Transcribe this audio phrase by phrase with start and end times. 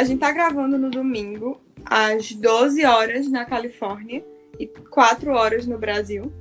[0.00, 4.24] A gente tá gravando no domingo, às 12 horas na Califórnia
[4.58, 6.32] e 4 horas no Brasil.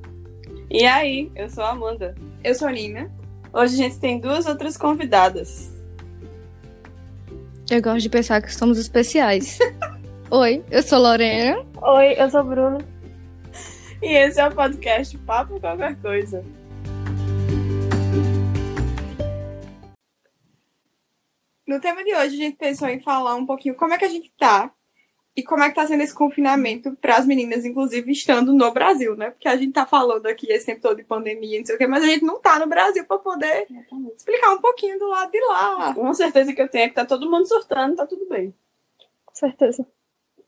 [0.71, 2.16] E aí, eu sou a Amanda.
[2.42, 3.12] Eu sou a Nina.
[3.52, 5.73] Hoje a gente tem duas outras convidadas.
[7.70, 9.60] Eu gosto de pensar que somos especiais.
[10.32, 11.62] Oi, eu sou Lorena.
[11.82, 12.78] Oi, eu sou Bruno.
[14.02, 16.46] E esse é o podcast Papo Qualquer Coisa.
[21.70, 24.10] No tema de hoje, a gente pensou em falar um pouquinho como é que a
[24.10, 24.73] gente tá
[25.36, 29.16] e como é que tá sendo esse confinamento para as meninas, inclusive estando no Brasil,
[29.16, 29.30] né?
[29.30, 31.86] Porque a gente tá falando aqui esse tempo todo de pandemia, não sei o quê,
[31.86, 33.68] mas a gente não tá no Brasil para poder
[34.18, 35.94] explicar um pouquinho do lado de lá.
[35.96, 38.52] Uma certeza que eu tenho é que tá todo mundo surtando, tá tudo bem.
[39.24, 39.86] Com certeza.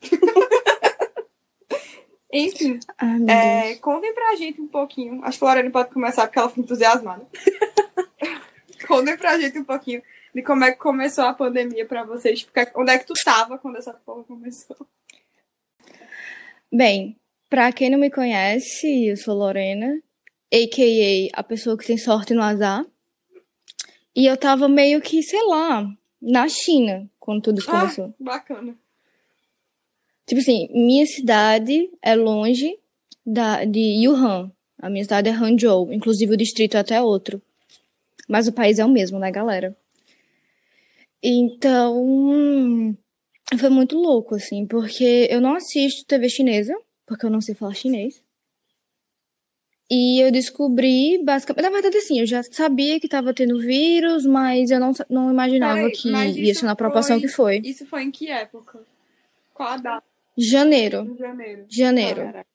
[2.33, 5.23] Enfim, Ai, meu é, contem pra gente um pouquinho.
[5.23, 7.27] Acho que a Lorena pode começar porque ela foi entusiasmada.
[8.87, 10.01] contem pra gente um pouquinho
[10.33, 12.43] de como é que começou a pandemia pra vocês.
[12.43, 14.87] Porque onde é que tu tava quando essa porra começou?
[16.71, 17.17] Bem,
[17.49, 20.01] pra quem não me conhece, eu sou Lorena,
[20.53, 21.39] a.k.a.
[21.39, 22.85] a pessoa que tem sorte no azar.
[24.15, 25.85] E eu tava meio que, sei lá,
[26.21, 28.05] na China, quando tudo isso começou.
[28.05, 28.75] Ah, bacana.
[30.25, 32.77] Tipo assim, minha cidade é longe
[33.25, 34.51] da, de Wuhan.
[34.81, 35.91] A minha cidade é Hangzhou.
[35.91, 37.41] Inclusive o distrito é até outro.
[38.27, 39.75] Mas o país é o mesmo, né, galera?
[41.23, 42.95] Então,
[43.57, 47.73] foi muito louco, assim, porque eu não assisto TV chinesa, porque eu não sei falar
[47.73, 48.23] chinês.
[49.93, 54.71] E eu descobri, basicamente, na verdade, assim, eu já sabia que tava tendo vírus, mas
[54.71, 57.61] eu não, não imaginava Peraí, que ia ser na proporção que foi.
[57.63, 58.79] Isso foi em que época?
[59.53, 60.05] Qual a data?
[60.37, 61.13] Janeiro.
[61.19, 61.65] Janeiro.
[61.67, 62.21] Janeiro.
[62.21, 62.47] Caraca.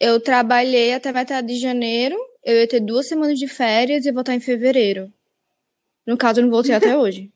[0.00, 2.16] Eu trabalhei até metade de janeiro.
[2.42, 5.12] Eu ia ter duas semanas de férias e voltar em fevereiro.
[6.06, 7.30] No caso, eu não voltei até hoje.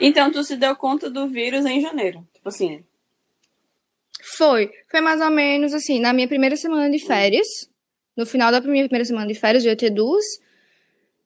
[0.00, 2.26] Então tu se deu conta do vírus em janeiro.
[2.34, 2.84] Tipo assim.
[4.36, 4.70] Foi.
[4.90, 7.46] Foi mais ou menos assim, na minha primeira semana de férias.
[8.16, 10.24] No final da minha primeira semana de férias, eu ia ter duas.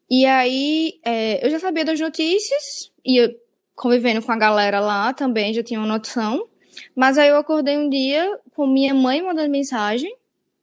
[0.09, 2.93] E aí, é, eu já sabia das notícias.
[3.05, 3.35] Ia
[3.75, 6.49] convivendo com a galera lá também, já tinha uma noção.
[6.95, 10.15] Mas aí eu acordei um dia com minha mãe mandando mensagem,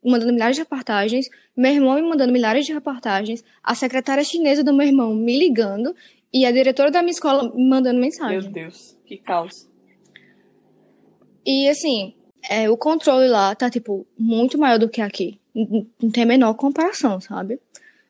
[0.04, 4.74] mandando milhares de reportagens, meu irmão me mandando milhares de reportagens, a secretária chinesa do
[4.74, 5.96] meu irmão me ligando
[6.34, 8.42] e a diretora da minha escola me mandando mensagem.
[8.42, 9.70] Meu Deus, que caos.
[11.46, 12.16] E assim,
[12.50, 15.40] é, o controle lá tá, tipo, muito maior do que aqui.
[15.54, 17.60] Não tem a menor comparação, sabe?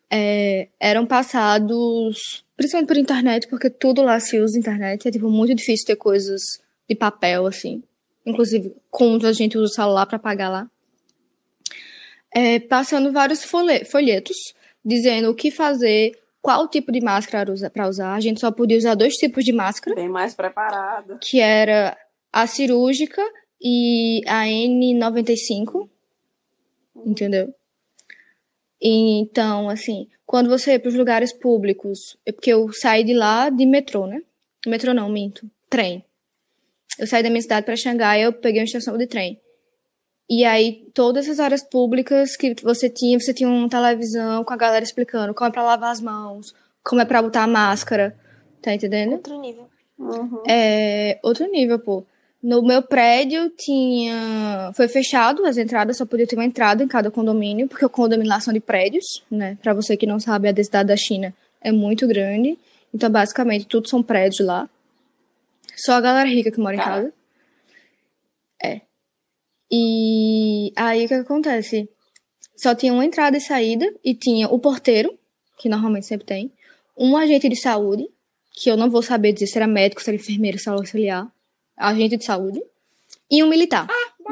[0.10, 5.08] É, eram passados, principalmente por internet, porque tudo lá se usa internet.
[5.08, 6.42] É, tipo, muito difícil ter coisas
[6.88, 7.84] de papel, assim.
[8.26, 10.70] Inclusive, contas, a gente usa o celular pra pagar lá.
[12.34, 14.38] É, passando vários folhetos,
[14.84, 16.14] dizendo o que fazer,
[16.44, 18.14] qual tipo de máscara usa- pra usar.
[18.14, 21.18] A gente só podia usar dois tipos de máscara Bem mais preparada.
[21.22, 21.98] que era
[22.32, 23.22] a cirúrgica
[23.62, 25.90] e a N95,
[27.06, 27.54] entendeu?
[28.82, 33.14] E, Então, assim, quando você ia para os lugares públicos, é porque eu saí de
[33.14, 34.22] lá de metrô, né?
[34.68, 36.04] Metrô não, minto, trem.
[37.00, 39.40] Eu saí da minha cidade para Xangai, eu peguei uma estação de trem.
[40.30, 44.58] E aí, todas essas áreas públicas que você tinha, você tinha uma televisão com a
[44.58, 46.54] galera explicando como é para lavar as mãos,
[46.84, 48.16] como é para botar a máscara,
[48.62, 49.14] tá entendendo?
[49.14, 49.70] Outro nível.
[50.00, 50.44] Uhum.
[50.48, 52.04] É outro nível, pô.
[52.42, 54.72] No meu prédio tinha.
[54.76, 58.30] Foi fechado, as entradas só podia ter uma entrada em cada condomínio, porque o condomínio
[58.30, 59.58] lá são de prédios, né?
[59.62, 62.58] Pra você que não sabe, a densidade da China é muito grande.
[62.94, 64.70] Então, basicamente, tudo são prédios lá.
[65.76, 66.96] Só a galera rica que mora em Cara.
[66.96, 67.14] casa.
[68.62, 68.82] É.
[69.76, 71.90] E aí o que acontece?
[72.56, 75.18] Só tinha uma entrada e saída, e tinha o porteiro,
[75.58, 76.54] que normalmente sempre tem,
[76.96, 78.08] um agente de saúde,
[78.52, 81.28] que eu não vou saber dizer se era médico, se era enfermeiro, se era auxiliar,
[81.76, 82.62] agente de saúde,
[83.32, 83.88] e um militar.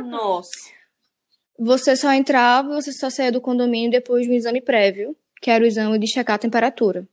[0.06, 0.52] Nossa.
[1.58, 5.64] Você só entrava, você só saía do condomínio depois de um exame prévio, que era
[5.64, 7.08] o exame de checar a temperatura.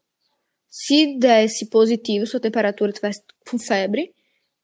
[0.68, 4.12] Se desse positivo, sua temperatura tivesse com febre,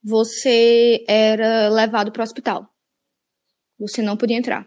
[0.02, 2.73] você era levado para o hospital.
[3.88, 4.66] Você não podia entrar.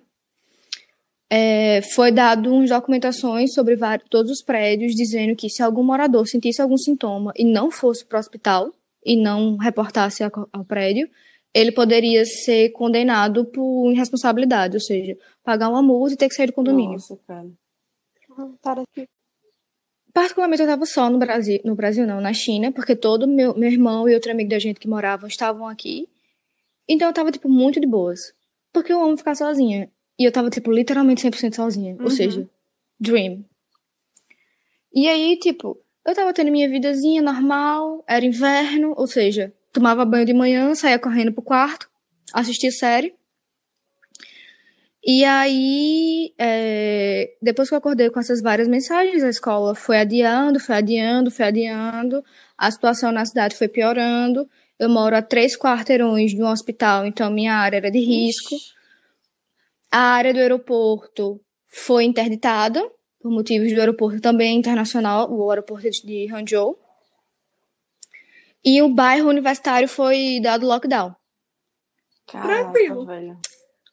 [1.29, 6.25] É, foi dado uns documentações sobre vários, todos os prédios dizendo que se algum morador
[6.25, 8.71] sentisse algum sintoma e não fosse para o hospital
[9.05, 11.09] e não reportasse ao, ao prédio,
[11.53, 16.47] ele poderia ser condenado por irresponsabilidade, ou seja, pagar uma multa e ter que sair
[16.47, 16.93] do condomínio.
[16.93, 17.49] Nossa, cara.
[18.61, 19.09] Parece
[20.17, 23.69] Particularmente eu tava só no Brasil, no Brasil não, na China, porque todo meu, meu
[23.69, 26.09] irmão e outro amigo da gente que moravam estavam aqui.
[26.89, 28.33] Então eu tava, tipo, muito de boas.
[28.77, 29.89] Porque eu amo ficar sozinha.
[30.19, 31.95] E eu tava, tipo, literalmente 100% sozinha.
[31.99, 32.09] Ou Uhum.
[32.09, 32.49] seja,
[32.99, 33.43] dream.
[34.93, 40.25] E aí, tipo, eu tava tendo minha vidazinha normal, era inverno, ou seja, tomava banho
[40.25, 41.89] de manhã, saía correndo pro quarto,
[42.33, 43.13] assistia série.
[45.05, 50.59] E aí, é, depois que eu acordei com essas várias mensagens, a escola foi adiando,
[50.59, 52.23] foi adiando, foi adiando,
[52.57, 54.49] a situação na cidade foi piorando.
[54.79, 58.55] Eu moro a três quarteirões de um hospital, então minha área era de risco.
[59.91, 62.87] A área do aeroporto foi interditada,
[63.19, 66.77] por motivos do aeroporto também internacional, o aeroporto de Hangzhou.
[68.63, 71.15] E o bairro universitário foi dado lockdown.
[72.27, 73.05] Caraca, Tranquilo.
[73.05, 73.39] velho.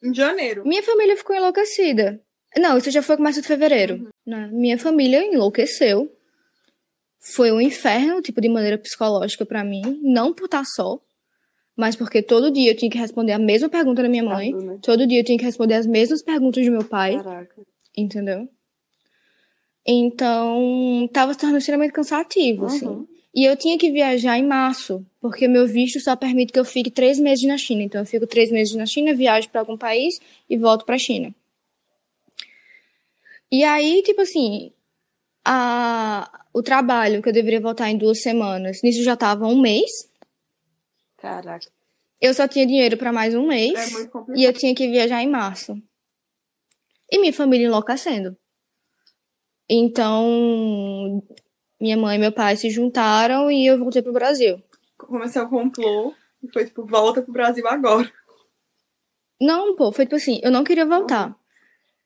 [0.03, 0.63] Em janeiro.
[0.67, 2.21] Minha família ficou enlouquecida.
[2.57, 4.09] Não, isso já foi começo de fevereiro.
[4.25, 4.49] né?
[4.51, 6.14] Minha família enlouqueceu.
[7.33, 9.99] Foi um inferno, tipo, de maneira psicológica pra mim.
[10.03, 10.99] Não por estar só,
[11.75, 14.51] mas porque todo dia eu tinha que responder a mesma pergunta da minha mãe.
[14.51, 14.79] Tá, né?
[14.81, 17.17] Todo dia eu tinha que responder as mesmas perguntas do meu pai.
[17.17, 17.61] Caraca.
[17.97, 18.47] Entendeu?
[19.83, 22.85] Então, tava se tornando extremamente cansativo, assim.
[22.85, 23.07] Uhum.
[23.33, 26.91] E eu tinha que viajar em março, porque meu visto só permite que eu fique
[26.91, 27.81] três meses na China.
[27.81, 30.19] Então, eu fico três meses na China, viajo para algum país
[30.49, 31.33] e volto pra China.
[33.51, 34.71] E aí, tipo assim,
[35.43, 39.91] a, o trabalho que eu deveria voltar em duas semanas, nisso já tava um mês.
[41.17, 41.67] Caraca.
[42.21, 43.73] Eu só tinha dinheiro para mais um mês.
[43.73, 44.39] É muito complicado.
[44.39, 45.77] E eu tinha que viajar em março.
[47.11, 48.37] E minha família enlouquecendo.
[49.69, 51.21] Então,
[51.77, 54.63] minha mãe e meu pai se juntaram e eu voltei pro Brasil.
[54.97, 58.09] Começou o complô e foi tipo, volta pro Brasil agora.
[59.41, 61.35] Não, pô, foi tipo assim, eu não queria voltar.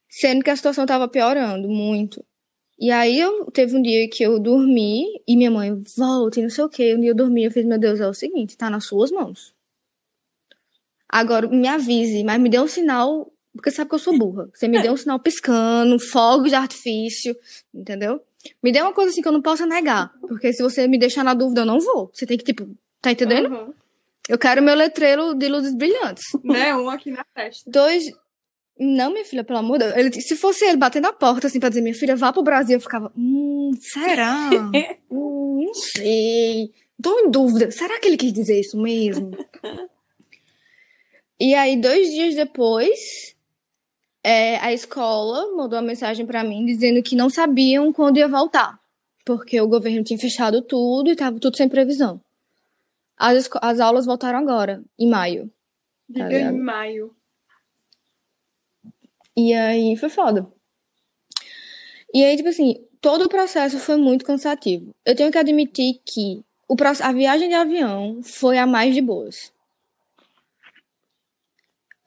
[0.10, 2.26] Sendo que a situação tava piorando muito.
[2.80, 6.50] E aí eu teve um dia que eu dormi e minha mãe volta e não
[6.50, 6.96] sei o quê.
[6.96, 9.54] Um dia eu dormi, eu fiz, meu Deus, é o seguinte, tá nas suas mãos.
[11.10, 14.50] Agora me avise, mas me dê um sinal, porque sabe que eu sou burra.
[14.54, 17.36] Você me dê um sinal piscando, fogo de artifício,
[17.74, 18.22] entendeu?
[18.64, 20.14] Me dê uma coisa assim que eu não possa negar.
[20.22, 22.10] Porque se você me deixar na dúvida, eu não vou.
[22.14, 22.70] Você tem que, tipo,
[23.02, 23.54] tá entendendo?
[23.54, 23.74] Uhum.
[24.30, 26.24] Eu quero meu letreiro de luzes brilhantes.
[26.44, 26.74] Né?
[26.76, 27.70] Um aqui na testa.
[27.70, 28.06] Dois.
[28.80, 29.98] Não, minha filha, pelo amor de Deus.
[29.98, 32.78] Ele, se fosse ele batendo a porta, assim, pra dizer, minha filha, vá pro Brasil,
[32.78, 34.50] eu ficava, hum, será?
[35.12, 36.72] hum, não sei.
[37.02, 37.72] Tô em dúvida.
[37.72, 39.32] Será que ele quis dizer isso mesmo?
[41.38, 43.36] e aí, dois dias depois,
[44.24, 48.80] é, a escola mandou uma mensagem pra mim dizendo que não sabiam quando ia voltar.
[49.26, 52.22] Porque o governo tinha fechado tudo e tava tudo sem previsão.
[53.18, 55.52] As, as aulas voltaram agora, em maio.
[56.14, 57.14] Tá em maio.
[59.36, 60.48] E aí foi foda.
[62.14, 64.94] E aí, tipo assim, todo o processo foi muito cansativo.
[65.06, 69.52] Eu tenho que admitir que o, a viagem de avião foi a mais de boas.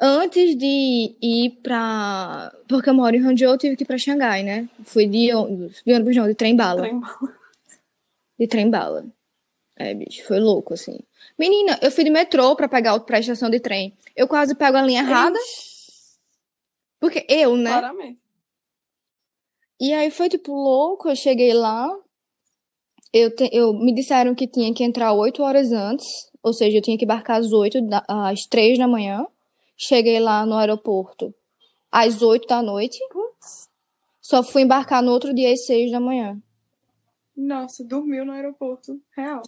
[0.01, 2.53] Antes de ir pra.
[2.69, 4.69] Porque eu moro em Hangzhou, eu tive que ir pra Xangai, né?
[4.83, 5.81] Fui de ônibus.
[5.87, 6.81] De ônibus não, de trem-bala.
[6.83, 7.37] Trem bala.
[8.39, 9.07] De trem-bala.
[9.77, 10.99] É, bicho, foi louco, assim.
[11.39, 13.97] Menina, eu fui de metrô pra pegar pra estação de trem.
[14.17, 15.39] Eu quase pego a linha errada.
[17.03, 17.71] Porque eu, né?
[17.73, 18.23] Claramente.
[19.81, 21.89] E aí foi tipo louco, eu cheguei lá,
[23.13, 26.07] eu, te- eu me disseram que tinha que entrar oito horas antes,
[26.41, 29.27] ou seja, eu tinha que embarcar às oito, da- às três da manhã.
[29.77, 31.35] Cheguei lá no aeroporto
[31.91, 33.01] às oito da noite.
[34.21, 36.41] Só fui embarcar no outro dia às seis da manhã.
[37.37, 39.01] Nossa, dormiu no aeroporto.
[39.17, 39.43] Real.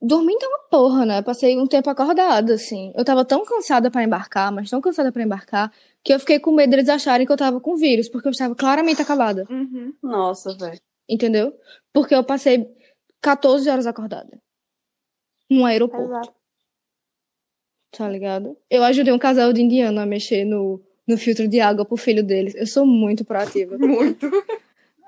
[0.00, 1.22] Dormindo é uma porra, né?
[1.22, 2.92] Passei um tempo acordada, assim.
[2.96, 5.72] Eu tava tão cansada pra embarcar, mas tão cansada pra embarcar,
[6.04, 8.54] que eu fiquei com medo deles acharem que eu tava com vírus, porque eu estava
[8.54, 9.44] claramente acabada.
[9.50, 9.92] Uhum.
[10.02, 10.80] Nossa, velho.
[11.08, 11.52] Entendeu?
[11.92, 12.68] Porque eu passei
[13.20, 14.38] 14 horas acordada.
[15.50, 16.32] No aeroporto, Exato.
[17.90, 18.56] tá ligado?
[18.70, 22.22] Eu ajudei um casal de indiano a mexer no, no filtro de água pro filho
[22.22, 22.54] deles.
[22.54, 23.76] Eu sou muito proativa.
[23.78, 24.30] Muito.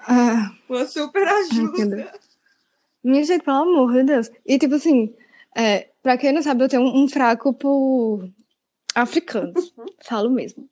[0.01, 1.79] Ah, Uma super ajuda.
[1.79, 2.09] entendeu?
[3.03, 4.31] Minha gente, pelo amor de Deus.
[4.47, 5.15] E tipo assim,
[5.57, 8.29] é, pra quem não sabe, eu tenho um, um fraco por
[8.95, 9.73] africanos.
[10.07, 10.69] Falo mesmo.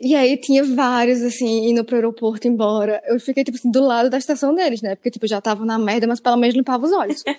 [0.00, 3.02] E aí tinha vários, assim, indo pro aeroporto embora.
[3.06, 4.94] Eu fiquei, tipo assim, do lado da estação deles, né?
[4.94, 7.22] Porque, tipo, já tava na merda, mas pelo menos limpava os olhos.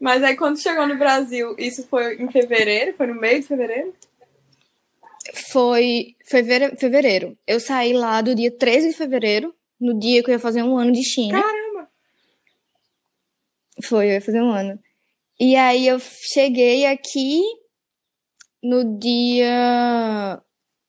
[0.00, 2.92] Mas aí quando chegou no Brasil, isso foi em fevereiro?
[2.94, 3.94] Foi no meio de fevereiro?
[5.50, 7.38] Foi fevere- fevereiro.
[7.46, 10.76] Eu saí lá do dia 13 de fevereiro, no dia que eu ia fazer um
[10.76, 11.40] ano de China.
[11.40, 11.63] Caramba!
[13.82, 14.78] Foi, eu ia fazer um ano.
[15.38, 17.40] E aí eu cheguei aqui
[18.62, 20.42] no dia.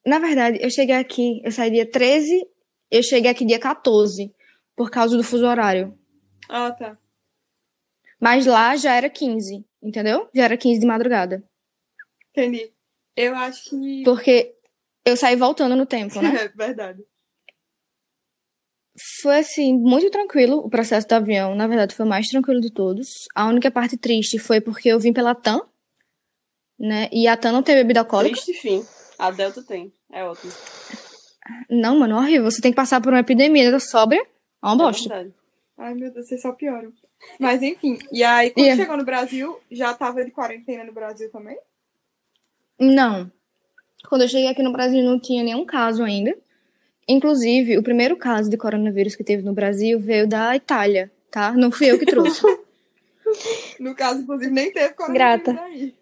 [0.06, 2.48] Na verdade, eu cheguei aqui, eu saí dia 13,
[2.92, 4.34] eu cheguei aqui dia 14,
[4.76, 5.98] por causa do fuso horário.
[6.48, 6.98] Ah, tá.
[8.20, 10.30] Mas lá já era 15, entendeu?
[10.34, 11.44] Já era 15 de madrugada.
[12.32, 12.72] Entendi.
[13.16, 14.04] Eu acho que.
[14.04, 14.56] Porque
[15.06, 16.30] eu saí voltando no tempo, né?
[16.46, 17.04] É verdade.
[19.22, 21.54] Foi assim, muito tranquilo o processo do avião.
[21.54, 23.10] Na verdade, foi o mais tranquilo de todos.
[23.36, 25.62] A única parte triste foi porque eu vim pela TAM,
[26.80, 27.10] né?
[27.12, 28.36] E a TAM não tem bebida alcoólica.
[28.42, 28.86] Triste fim.
[29.20, 29.92] A Delta tem.
[30.12, 30.52] É ótimo.
[31.70, 32.50] Não, mano, horrível.
[32.50, 34.22] Você tem que passar por uma epidemia da sóbria.
[34.22, 35.10] É uma É bosta.
[35.10, 35.34] verdade.
[35.78, 36.94] Ai, meu Deus, vocês só pioram.
[37.40, 38.82] Mas enfim, e aí quando Yeah.
[38.84, 41.58] chegou no Brasil, já tava de quarentena no Brasil também?
[42.80, 43.30] Não.
[44.08, 46.38] Quando eu cheguei aqui no Brasil não tinha nenhum caso ainda.
[47.08, 51.52] Inclusive, o primeiro caso de coronavírus que teve no Brasil veio da Itália, tá?
[51.54, 52.42] Não fui eu que trouxe.
[53.80, 55.64] No caso, inclusive, nem teve coronavírus Grata.
[55.64, 55.96] aí.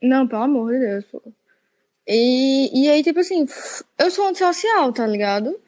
[0.00, 1.20] Não, pelo amor de Deus, pô.
[2.06, 3.44] E, e aí, tipo assim,
[3.98, 5.58] eu sou antissocial, tá ligado?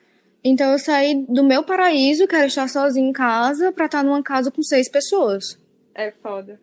[0.45, 4.23] Então eu saí do meu paraíso, que era estar sozinha em casa, pra estar numa
[4.23, 5.59] casa com seis pessoas.
[5.95, 6.61] É foda.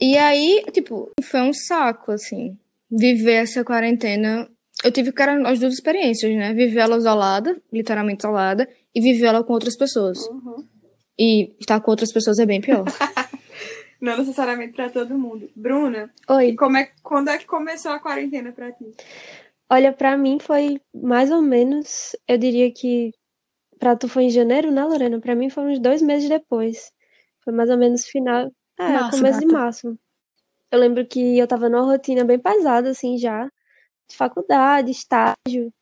[0.00, 2.56] E aí, tipo, foi um saco, assim,
[2.90, 4.48] viver essa quarentena.
[4.82, 6.54] Eu tive que era as duas experiências, né?
[6.54, 10.18] Viver ela isolada, literalmente isolada, e viver ela com outras pessoas.
[10.28, 10.66] Uhum.
[11.18, 12.84] E estar com outras pessoas é bem pior.
[14.00, 15.50] Não necessariamente pra todo mundo.
[15.54, 16.48] Bruna, Oi.
[16.48, 18.90] e como é, quando é que começou a quarentena pra ti?
[19.68, 23.12] Olha, pra mim foi mais ou menos, eu diria que
[23.78, 25.20] pra tu foi em janeiro, né, Lorena?
[25.20, 26.90] Pra mim foi uns dois meses depois.
[27.44, 29.58] Foi mais ou menos final, é, Março, começo de gata.
[29.58, 29.98] março.
[30.70, 33.50] Eu lembro que eu tava numa rotina bem pesada, assim, já,
[34.10, 35.72] de faculdade, estágio.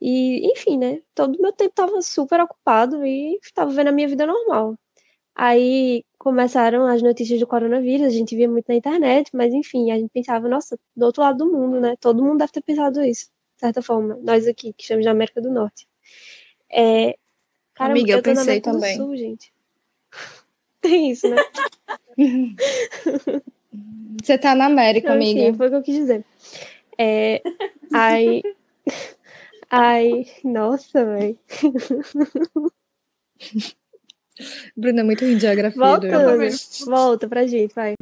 [0.00, 1.02] E, enfim, né?
[1.14, 4.76] Todo o meu tempo tava super ocupado e tava vendo a minha vida normal.
[5.34, 9.96] Aí começaram as notícias do coronavírus, a gente via muito na internet, mas enfim, a
[9.96, 11.94] gente pensava, nossa, do outro lado do mundo, né?
[12.00, 14.18] Todo mundo deve ter pensado isso, de certa forma.
[14.22, 15.86] Nós aqui, que estamos na América do Norte.
[16.70, 17.16] É,
[17.74, 18.96] caramba, Amiga, eu na pensei também.
[18.96, 19.52] Sul, gente.
[20.80, 21.36] Tem isso, né?
[24.22, 25.54] Você tá na América, amiga.
[25.54, 26.24] foi o que eu quis dizer.
[26.98, 27.40] É,
[27.94, 28.42] aí,
[29.70, 31.38] aí, nossa, velho.
[34.76, 35.78] Bruna é muito ruim de geografia.
[36.80, 36.90] Doido.
[36.90, 37.94] volta pra gente, vai.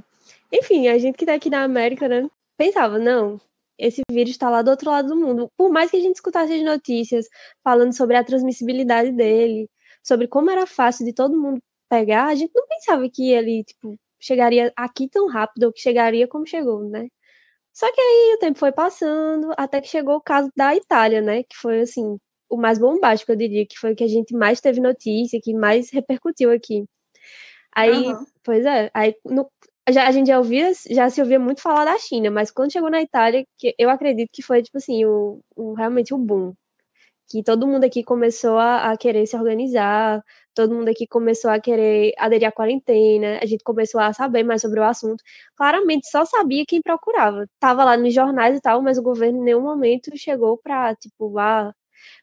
[0.52, 2.28] Enfim, a gente que tá aqui na América, né?
[2.56, 3.40] Pensava, não,
[3.78, 5.50] esse vírus tá lá do outro lado do mundo.
[5.56, 7.26] Por mais que a gente escutasse as notícias
[7.62, 9.68] falando sobre a transmissibilidade dele,
[10.02, 13.96] sobre como era fácil de todo mundo pegar, a gente não pensava que ele, tipo,
[14.20, 17.08] chegaria aqui tão rápido, ou que chegaria como chegou, né?
[17.78, 21.42] Só que aí o tempo foi passando, até que chegou o caso da Itália, né?
[21.42, 22.16] Que foi, assim,
[22.48, 25.52] o mais bombástico, eu diria, que foi o que a gente mais teve notícia, que
[25.54, 26.84] mais repercutiu aqui.
[27.74, 28.26] Aí, Aham.
[28.44, 29.50] pois é, aí no-
[29.90, 32.90] já, a gente já ouvia, já se ouvia muito falar da China, mas quando chegou
[32.90, 36.54] na Itália, que eu acredito que foi, tipo assim, o, o- realmente o boom.
[37.28, 40.22] Que todo mundo aqui começou a, a querer se organizar,
[40.54, 44.62] todo mundo aqui começou a querer aderir à quarentena, a gente começou a saber mais
[44.62, 45.22] sobre o assunto.
[45.54, 47.46] Claramente só sabia quem procurava.
[47.60, 51.38] Tava lá nos jornais e tal, mas o governo em nenhum momento chegou pra, tipo,
[51.38, 51.74] ah,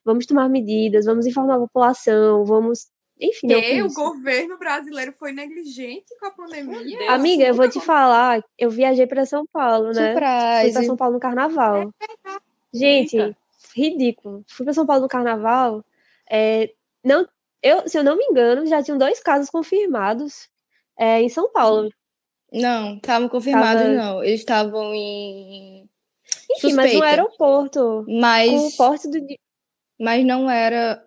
[0.04, 2.88] vamos tomar medidas, vamos informar a população, vamos.
[3.22, 3.96] Enfim, foi o isso.
[3.96, 6.98] governo brasileiro foi negligente com a pandemia?
[6.98, 7.10] Deus.
[7.10, 10.12] Amiga, eu vou te falar, eu viajei pra São Paulo, né?
[10.12, 10.86] Fui pra Surprise.
[10.88, 11.94] São Paulo no carnaval.
[12.74, 13.43] Gente, Eita.
[13.76, 14.44] Ridículo.
[14.48, 15.84] Fui pra São Paulo no carnaval.
[16.30, 16.72] é,
[17.04, 17.28] não,
[17.62, 20.50] eu, se eu não me engano, já tinham dois casos confirmados
[20.98, 21.92] é, em São Paulo.
[22.52, 24.24] Não, estavam confirmados, Tava- não.
[24.24, 25.90] Eles estavam em.
[26.52, 29.18] Enfim, mas no aeroporto, com o Mas, porte do.
[30.00, 31.04] mas não era.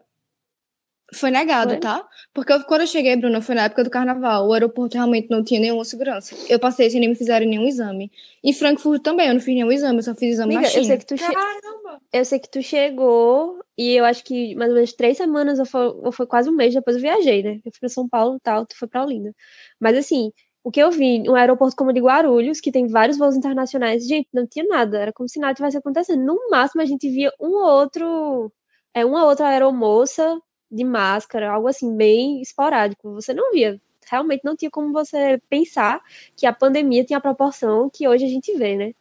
[1.15, 1.79] Foi negado, Foi?
[1.81, 2.05] tá?
[2.35, 4.49] Porque eu- quando eu cheguei, Bruna, foi na época do carnaval.
[4.49, 6.35] O aeroporto realmente não tinha nenhuma segurança.
[6.49, 8.11] Eu passei sem nem me fizerem nenhum exame.
[8.43, 10.83] Em Frankfurt também, eu não fiz nenhum exame, eu só fiz exame Amiga, na eu
[10.83, 10.85] China.
[10.87, 12.01] sei que tu che- Caramba!
[12.13, 15.65] eu sei que tu chegou e eu acho que mais ou menos três semanas ou
[15.65, 17.55] foi, ou foi quase um mês depois eu viajei, né?
[17.65, 19.33] Eu fui pra São Paulo e tal, tu foi pra Olinda.
[19.81, 20.33] Mas assim,
[20.65, 24.05] o que eu vi, um aeroporto como o de Guarulhos, que tem vários voos internacionais,
[24.07, 26.25] gente, não tinha nada, era como se nada tivesse acontecendo.
[26.25, 28.53] No máximo a gente via um ou outro,
[28.93, 30.37] é, uma outra aeromoça
[30.77, 33.13] de máscara, algo assim, bem esporádico.
[33.15, 33.81] Você não via.
[34.09, 36.01] Realmente não tinha como você pensar
[36.37, 38.93] que a pandemia tinha a proporção que hoje a gente vê, né?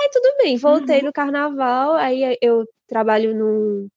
[0.00, 3.88] Aí tudo bem, voltei do carnaval, aí eu trabalho num.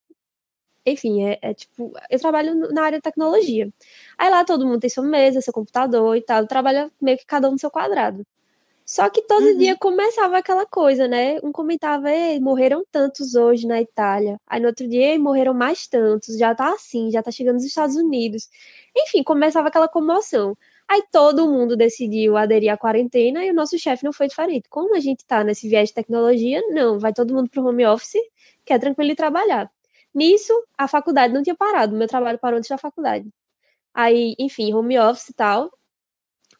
[0.85, 3.69] Enfim, é, é tipo, eu trabalho no- na área de tecnologia.
[4.17, 7.47] Aí lá todo mundo tem sua mesa, seu computador e tal, trabalha meio que cada
[7.47, 8.25] um no seu quadrado.
[8.91, 9.57] Só que todo Uhum.
[9.57, 11.39] dia começava aquela coisa, né?
[11.41, 14.37] Um comentava, ei, morreram tantos hoje na Itália.
[14.45, 17.63] Aí no outro dia, ei, morreram mais tantos, já tá assim, já tá chegando nos
[17.63, 18.49] Estados Unidos.
[18.93, 20.57] Enfim, começava aquela comoção.
[20.89, 24.67] Aí todo mundo decidiu aderir à quarentena e o nosso chefe não foi diferente.
[24.69, 28.19] Como a gente tá nesse viés de tecnologia, não, vai todo mundo pro home office,
[28.65, 29.71] que é tranquilo de trabalhar.
[30.13, 33.25] Nisso, a faculdade não tinha parado, o meu trabalho parou antes da faculdade.
[33.93, 35.71] Aí, enfim, home office e tal,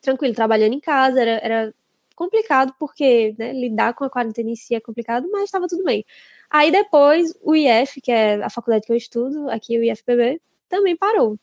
[0.02, 1.76] tranquilo, trabalhando em casa, era, era
[2.22, 6.06] complicado porque né, lidar com a quarentena em si é complicado, mas estava tudo bem.
[6.52, 10.96] Aí depois o IF, que é a faculdade que eu estudo, aqui o IFPB, também
[10.96, 11.40] parou.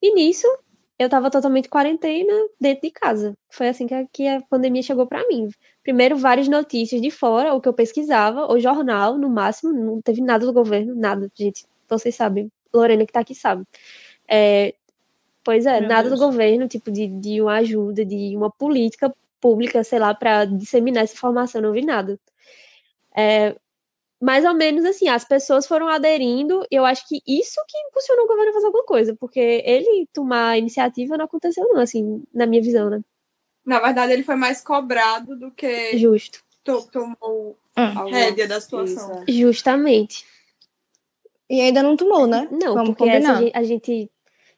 [0.00, 0.46] E nisso
[0.96, 3.36] eu estava totalmente quarentena dentro de casa.
[3.50, 5.48] Foi assim que a, que a pandemia chegou para mim.
[5.82, 10.20] Primeiro, várias notícias de fora, o que eu pesquisava, o jornal, no máximo, não teve
[10.20, 11.66] nada do governo, nada, gente.
[11.88, 13.64] Vocês sabem, Lorena que está aqui sabe.
[14.28, 14.74] É,
[15.42, 16.20] pois é, Meu nada Deus.
[16.20, 19.12] do governo, tipo, de, de uma ajuda, de uma política
[19.44, 22.18] pública, sei lá, para disseminar essa informação, não vi nada.
[23.14, 23.54] É,
[24.18, 28.26] mais ou menos assim, as pessoas foram aderindo, eu acho que isso que impulsionou o
[28.26, 32.46] governo a fazer alguma coisa, porque ele tomar a iniciativa não aconteceu não, assim, na
[32.46, 33.02] minha visão, né?
[33.66, 36.42] Na verdade, ele foi mais cobrado do que Justo.
[36.90, 39.24] tomou a rédea da situação.
[39.28, 40.24] Justamente.
[41.50, 42.48] E ainda não tomou, né?
[42.50, 44.10] Não, Vamos porque a gente, a gente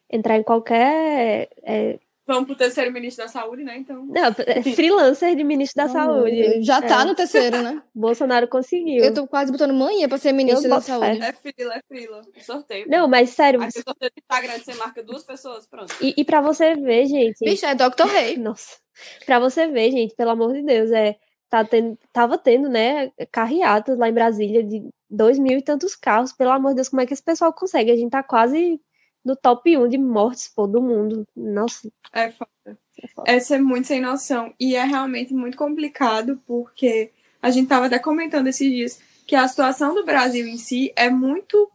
[0.08, 3.78] entrar em qualquer é, Vamos pro terceiro ministro da saúde, né?
[3.78, 4.04] Então.
[4.04, 6.60] Não, é freelancer de ministro da saúde.
[6.62, 7.04] Já tá é.
[7.04, 7.80] no terceiro, né?
[7.94, 9.04] Bolsonaro conseguiu.
[9.04, 11.22] Eu tô quase botando manhã pra ser ministro da saúde.
[11.22, 12.22] É frila, é frila.
[12.42, 12.86] Sorteio.
[12.88, 13.62] Não, mas sério.
[13.62, 15.94] Aqui sorteio do Instagram, você marca duas pessoas, pronto.
[16.02, 17.38] E, e pra você ver, gente.
[17.44, 18.06] Bicho, é Dr.
[18.12, 18.36] Rei.
[18.38, 18.76] Nossa.
[19.24, 21.16] Pra você ver, gente, pelo amor de Deus, é.
[21.48, 26.32] Tá tendo, tava tendo, né, carreatas lá em Brasília de dois mil e tantos carros.
[26.32, 27.92] Pelo amor de Deus, como é que esse pessoal consegue?
[27.92, 28.80] A gente tá quase
[29.26, 31.26] no top 1 de mortes, pô, do mundo.
[31.34, 31.90] Nossa.
[32.12, 32.78] É foda.
[33.26, 34.54] Essa é muito sem noção.
[34.58, 37.10] E é realmente muito complicado, porque
[37.42, 41.10] a gente estava até comentando esses dias que a situação do Brasil em si é
[41.10, 41.68] muito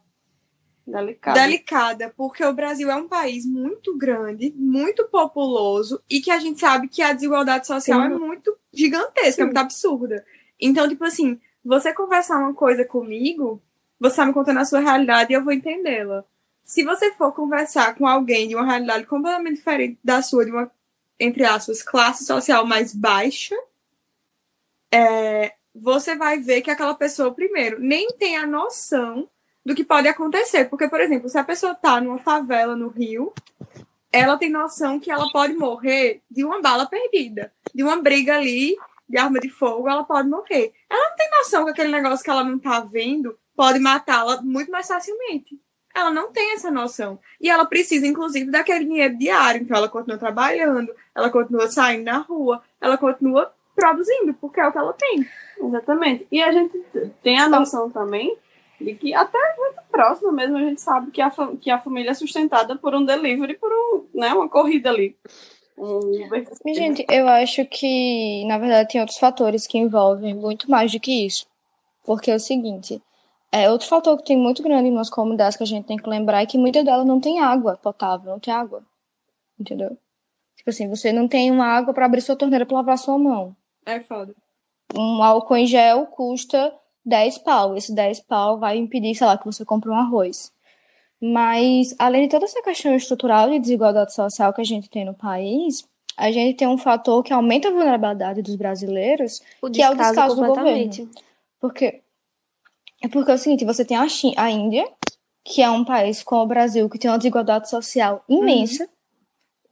[0.87, 1.41] delicada.
[1.41, 6.61] delicada, porque o Brasil é um país muito grande, muito populoso, e que a gente
[6.61, 8.15] sabe que a desigualdade social é uhum.
[8.15, 9.41] é muito gigantesca, Sim.
[9.41, 10.25] é muito absurda.
[10.57, 13.61] Então, tipo assim, você conversar uma coisa comigo,
[13.99, 16.23] você está me contando a sua realidade e eu vou entendê-la.
[16.63, 20.71] Se você for conversar com alguém de uma realidade completamente diferente da sua, de uma
[21.21, 23.55] entre aspas, classe social mais baixa,
[24.91, 29.29] é, você vai ver que aquela pessoa, primeiro, nem tem a noção
[29.63, 30.65] do que pode acontecer.
[30.65, 33.31] Porque, por exemplo, se a pessoa tá numa favela no Rio,
[34.11, 38.75] ela tem noção que ela pode morrer de uma bala perdida, de uma briga ali
[39.07, 40.73] de arma de fogo, ela pode morrer.
[40.89, 44.71] Ela não tem noção que aquele negócio que ela não tá vendo pode matá-la muito
[44.71, 45.59] mais facilmente.
[45.93, 47.19] Ela não tem essa noção.
[47.39, 49.61] E ela precisa, inclusive, daquele dinheiro diário.
[49.61, 54.71] Então, ela continua trabalhando, ela continua saindo na rua, ela continua produzindo, porque é o
[54.71, 55.27] que ela tem.
[55.59, 56.27] Exatamente.
[56.31, 56.77] E a gente
[57.21, 58.37] tem a noção também
[58.79, 62.13] de que até muito próximo mesmo a gente sabe que a, que a família é
[62.13, 65.15] sustentada por um delivery, por um, né, uma corrida ali.
[65.77, 66.01] Um
[66.73, 71.25] Gente, eu acho que, na verdade, tem outros fatores que envolvem muito mais do que
[71.25, 71.47] isso.
[72.03, 73.01] Porque é o seguinte,
[73.51, 76.09] é, outro fator que tem muito grande em umas comunidades que a gente tem que
[76.09, 78.83] lembrar é que muitas delas não tem água potável, não tem água.
[79.59, 79.97] Entendeu?
[80.55, 83.55] Tipo assim, você não tem uma água para abrir sua torneira para lavar sua mão.
[83.85, 84.33] É foda.
[84.95, 86.73] Um álcool em gel custa
[87.05, 87.75] 10 pau.
[87.75, 90.53] Esse 10 pau vai impedir, sei lá, que você compre um arroz.
[91.19, 95.13] Mas, além de toda essa questão estrutural de desigualdade social que a gente tem no
[95.13, 95.87] país,
[96.17, 99.95] a gente tem um fator que aumenta a vulnerabilidade dos brasileiros, o que é o
[99.95, 101.09] descaso do governo.
[101.59, 102.01] Porque
[103.01, 104.87] é porque é o seguinte, você tem a, China, a Índia,
[105.43, 108.89] que é um país como o Brasil, que tem uma desigualdade social imensa, uhum.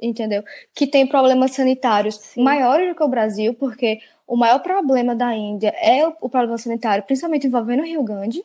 [0.09, 0.43] entendeu?
[0.73, 2.43] Que tem problemas sanitários Sim.
[2.43, 6.57] maiores do que o Brasil, porque o maior problema da Índia é o, o problema
[6.57, 8.43] sanitário, principalmente envolvendo o Rio Grande.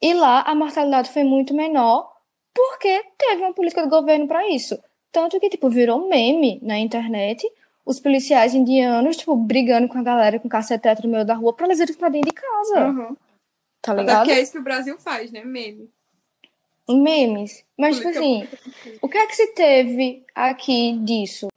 [0.00, 2.12] E lá a mortalidade foi muito menor,
[2.54, 4.78] porque teve uma política do governo para isso.
[5.10, 7.50] Tanto que, tipo, virou meme na internet
[7.84, 11.66] os policiais indianos, tipo, brigando com a galera com cacetete no meio da rua pra
[11.66, 12.86] eles irem pra dentro de casa.
[12.86, 13.16] Uhum.
[13.94, 14.18] Tá ligado?
[14.18, 15.44] Porque é isso que o Brasil faz, né?
[15.44, 15.88] Meme.
[16.88, 17.64] Memes.
[17.76, 18.48] Mas, tipo assim,
[19.02, 21.48] o que é que se teve aqui disso?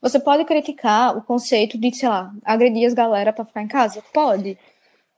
[0.00, 4.02] Você pode criticar o conceito de, sei lá, agredir as galera pra ficar em casa?
[4.12, 4.56] Pode.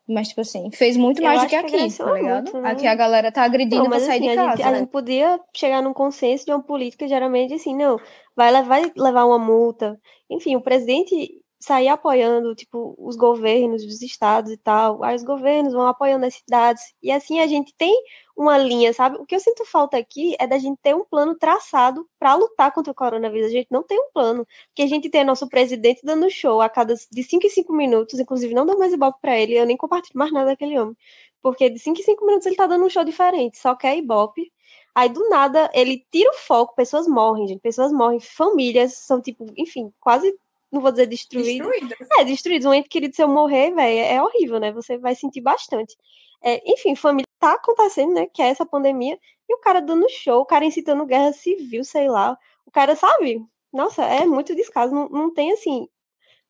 [0.09, 2.45] Mas, tipo assim, fez muito mais do que aqui, que tá ligado?
[2.45, 2.71] Muito, né?
[2.71, 4.49] Aqui a galera tá agredindo não, pra sair assim, de casa.
[4.49, 4.71] A gente, né?
[4.71, 8.01] a gente podia chegar num consenso de uma política, geralmente, assim, não,
[8.35, 10.01] vai levar, vai levar uma multa.
[10.31, 15.03] Enfim, o presidente sair apoiando, tipo, os governos dos estados e tal.
[15.03, 16.83] Aí os governos vão apoiando as cidades.
[17.03, 17.93] E assim a gente tem
[18.37, 19.17] uma linha, sabe?
[19.19, 22.73] O que eu sinto falta aqui é da gente ter um plano traçado para lutar
[22.73, 23.49] contra o coronavírus.
[23.49, 24.47] A gente não tem um plano.
[24.69, 28.19] Porque a gente tem nosso presidente dando show a cada de 5 em 5 minutos,
[28.21, 30.97] inclusive não dou mais ibope para ele, eu nem compartilho mais nada daquele homem.
[31.43, 34.53] Porque de 5 em 5 minutos ele tá dando um show diferente, só quer ibope.
[34.95, 39.47] Aí do nada ele tira o foco, pessoas morrem, gente, pessoas morrem, famílias são tipo,
[39.57, 40.37] enfim, quase
[40.71, 41.69] não vou dizer destruído.
[41.69, 42.09] Destruídas.
[42.19, 42.67] É, destruídos.
[42.67, 44.71] Um ente querido, se eu morrer, velho, é horrível, né?
[44.73, 45.97] Você vai sentir bastante.
[46.43, 48.27] É, enfim, família tá acontecendo, né?
[48.27, 49.19] Que é essa pandemia.
[49.49, 52.37] E o cara dando show, o cara incitando guerra civil, sei lá.
[52.67, 53.43] O cara, sabe?
[53.73, 54.95] Nossa, é muito descaso.
[54.95, 55.89] Não, não tem assim.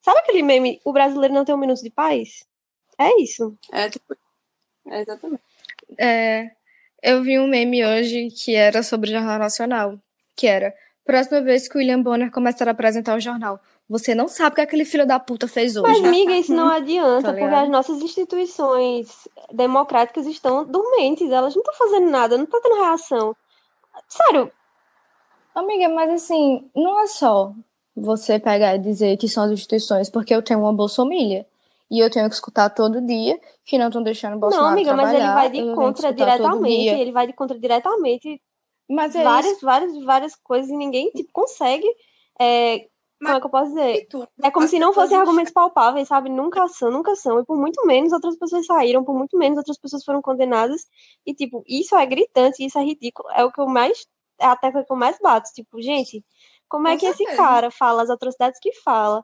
[0.00, 0.80] Sabe aquele meme?
[0.84, 2.44] O brasileiro não tem um minuto de paz?
[2.98, 3.56] É isso.
[3.72, 4.16] É, tipo.
[4.86, 5.42] É, exatamente.
[5.96, 6.50] É,
[7.02, 9.98] eu vi um meme hoje que era sobre o Jornal Nacional,
[10.34, 14.28] que era próxima vez que o William Bonner começar a apresentar o jornal, você não
[14.28, 15.88] sabe o que aquele filho da puta fez hoje.
[15.88, 21.62] Mas, amiga, isso não adianta, Tá porque as nossas instituições democráticas estão dormentes, elas não
[21.62, 23.36] estão fazendo nada, não estão tendo reação.
[24.08, 24.52] Sério,
[25.58, 27.52] Amiga, mas assim, não é só
[27.96, 31.44] você pegar e dizer que são as instituições, porque eu tenho uma bolsomilha.
[31.90, 34.94] E eu tenho que escutar todo dia que não estão deixando o Bolsonaro não, amiga,
[34.94, 38.40] mas ele vai de contra diretamente, ele vai de contra diretamente
[38.88, 39.66] Mas é várias, isso.
[39.66, 41.86] várias, várias coisas e ninguém, tipo, consegue,
[42.38, 42.86] é,
[43.18, 44.06] como é que eu posso dizer?
[44.08, 44.28] Tudo.
[44.42, 46.28] É como se não fossem argumentos palpáveis, sabe?
[46.28, 47.40] Nunca são, nunca são.
[47.40, 50.86] E por muito menos outras pessoas saíram, por muito menos outras pessoas foram condenadas.
[51.26, 53.28] E, tipo, isso é gritante, isso é ridículo.
[53.32, 54.06] É o que eu mais.
[54.40, 55.50] É a tecla que eu mais bato.
[55.52, 56.24] Tipo, gente,
[56.68, 57.36] como é Com que esse certeza.
[57.36, 59.22] cara fala as atrocidades que fala?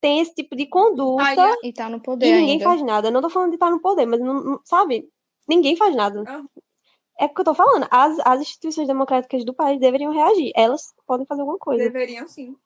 [0.00, 2.64] Tem esse tipo de conduta E tá no poder e ninguém ainda.
[2.64, 3.08] faz nada.
[3.08, 5.08] Eu não tô falando de estar no poder, mas, não, não- sabe?
[5.48, 6.20] Ninguém faz nada.
[6.26, 6.46] Aham.
[7.18, 7.86] É porque eu tô falando.
[7.90, 10.50] As, as instituições democráticas do país deveriam reagir.
[10.56, 11.84] Elas podem fazer alguma coisa.
[11.84, 12.56] deveriam sim.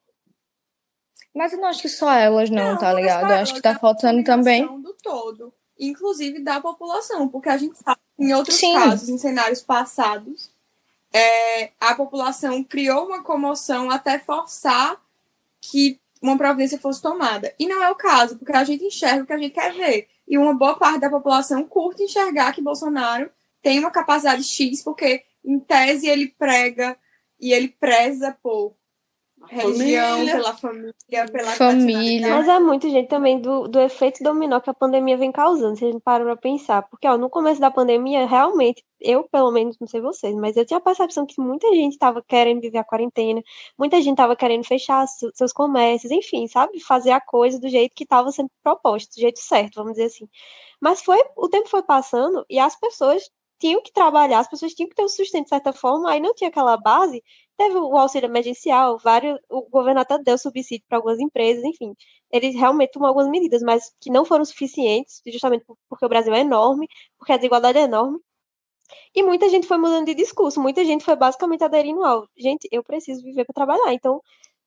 [1.35, 3.31] Mas eu não acho que só elas não, tá mas ligado?
[3.31, 4.67] Eu acho que elas, tá é faltando a também.
[4.81, 8.75] do todo, inclusive da população, porque a gente sabe que em outros Sim.
[8.75, 10.51] casos, em cenários passados,
[11.13, 15.01] é, a população criou uma comoção até forçar
[15.61, 17.55] que uma providência fosse tomada.
[17.59, 20.09] E não é o caso, porque a gente enxerga o que a gente quer ver.
[20.27, 23.31] E uma boa parte da população curte enxergar que Bolsonaro
[23.63, 26.97] tem uma capacidade X, porque, em tese, ele prega
[27.41, 28.75] e ele preza por
[29.49, 30.35] religião, Família.
[30.37, 30.95] pela família,
[31.33, 32.29] pela Família.
[32.31, 35.85] Mas é muito, gente, também do, do efeito dominó que a pandemia vem causando, se
[35.85, 36.83] a gente parar pra pensar.
[36.89, 40.65] Porque, ó, no começo da pandemia, realmente, eu, pelo menos, não sei vocês, mas eu
[40.65, 43.43] tinha a percepção que muita gente tava querendo viver a quarentena,
[43.79, 46.81] muita gente tava querendo fechar su- seus comércios, enfim, sabe?
[46.81, 50.29] Fazer a coisa do jeito que tava sendo proposto, do jeito certo, vamos dizer assim.
[50.81, 53.23] Mas foi, o tempo foi passando e as pessoas
[53.61, 56.33] tinham que trabalhar, as pessoas tinham que ter o sustento de certa forma, aí não
[56.33, 57.23] tinha aquela base,
[57.59, 61.95] teve o auxílio emergencial, vários, o governo até deu subsídio para algumas empresas, enfim,
[62.31, 66.33] eles realmente tomou algumas medidas, mas que não foram suficientes, justamente por- porque o Brasil
[66.33, 66.87] é enorme,
[67.19, 68.19] porque a desigualdade é enorme,
[69.15, 72.83] e muita gente foi mudando de discurso, muita gente foi basicamente aderindo ao, gente, eu
[72.83, 74.23] preciso viver para trabalhar, então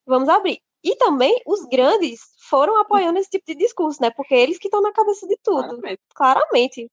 [0.05, 0.59] vamos abrir.
[0.83, 4.09] E também os grandes foram apoiando esse tipo de discurso, né?
[4.09, 6.01] Porque eles que estão na cabeça de tudo, Claramente.
[6.13, 6.91] claramente.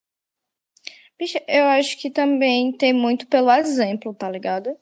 [1.17, 4.77] Bicha, eu acho que também tem muito pelo exemplo, tá ligado?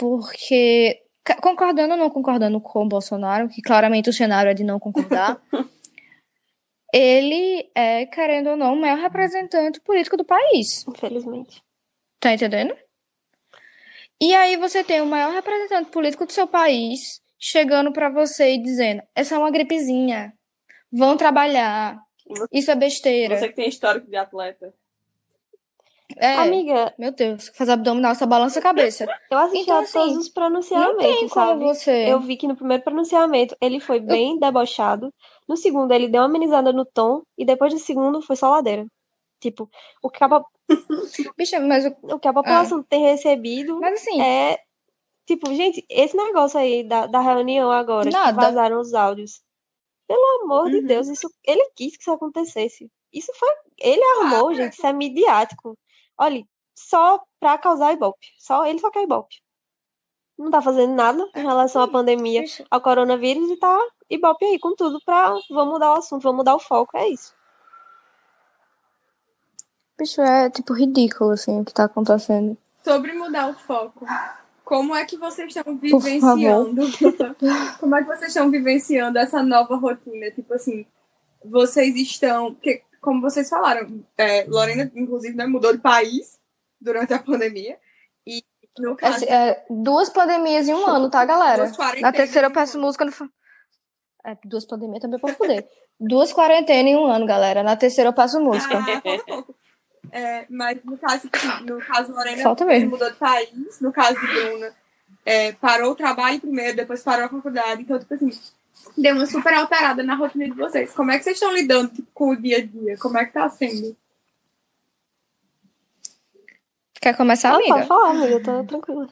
[0.00, 1.02] Porque,
[1.42, 5.38] concordando ou não concordando com o Bolsonaro, que claramente o cenário é de não concordar,
[6.90, 10.86] ele é, querendo ou não, o maior representante político do país.
[10.88, 11.62] Infelizmente.
[12.18, 12.74] Tá entendendo?
[14.18, 18.62] E aí você tem o maior representante político do seu país chegando pra você e
[18.62, 20.32] dizendo: essa é uma gripezinha.
[20.90, 22.00] Vão trabalhar.
[22.50, 23.38] Isso é besteira.
[23.38, 24.72] Você que tem histórico de atleta.
[26.16, 29.06] É, Amiga, meu Deus, fazer abdominal, só balança a cabeça.
[29.30, 31.64] eu assisti Então, a todos assim, os Não pronunciamentos, sabe?
[31.64, 32.04] você.
[32.12, 35.12] Eu vi que no primeiro pronunciamento ele foi bem debochado.
[35.48, 37.22] No segundo, ele deu uma amenizada no tom.
[37.38, 38.86] E depois do segundo, foi só ladeira.
[39.40, 39.68] Tipo,
[40.02, 40.28] o que a,
[41.36, 44.58] Bicha, mas, o- o que a população tem recebido mas assim, é.
[45.26, 48.32] Tipo, gente, esse negócio aí da, da reunião agora, que Nada.
[48.36, 49.40] vazaram os áudios.
[50.08, 50.86] Pelo amor de Uhum.
[50.86, 52.90] Deus, isso, ele quis que isso acontecesse.
[53.12, 53.48] Isso foi.
[53.78, 54.54] Ele armou, Claro.
[54.56, 55.78] gente, isso é midiático.
[56.20, 58.26] Olha, só pra causar ibope.
[58.38, 59.36] Só ele só quer ibope.
[60.38, 63.78] Não tá fazendo nada em relação à pandemia, ao coronavírus e tá
[64.08, 65.34] ibope aí com tudo pra.
[65.48, 66.94] Vamos mudar o assunto, vamos mudar o foco.
[66.94, 67.34] É isso.
[69.98, 72.54] bicho, é tipo ridículo, assim, o que tá acontecendo.
[72.84, 74.06] Sobre mudar o foco,
[74.62, 76.82] como é que vocês estão vivenciando?
[77.80, 80.30] como é que vocês estão vivenciando essa nova rotina?
[80.30, 80.86] Tipo assim,
[81.44, 82.54] vocês estão.
[82.54, 86.38] Porque, como vocês falaram, é, Lorena, inclusive, né, mudou de país
[86.80, 87.78] durante a pandemia.
[88.26, 88.44] E
[88.78, 89.16] no caso.
[89.16, 91.70] Assim, é, duas pandemias em um ano, tá, galera?
[92.00, 93.12] Na terceira eu peço música no.
[94.24, 95.66] É, duas pandemias também pra fuder.
[95.98, 97.62] duas quarentenas em um ano, galera.
[97.62, 98.78] Na terceira eu passo música.
[98.78, 99.54] Ah, pouco.
[100.12, 102.90] É, mas no caso, assim, no caso Lorena você mesmo.
[102.90, 104.74] mudou de país, no caso de Bruna,
[105.24, 108.30] é, parou o trabalho primeiro, depois parou a faculdade, então, tipo assim,
[108.96, 110.92] deu uma super alterada na rotina de vocês.
[110.92, 112.96] Como é que vocês estão lidando tipo, com o dia a dia?
[112.98, 113.96] Como é que tá sendo?
[117.00, 117.74] Quer começar, amiga?
[117.74, 119.08] pode falar, amiga, eu tô tranquila.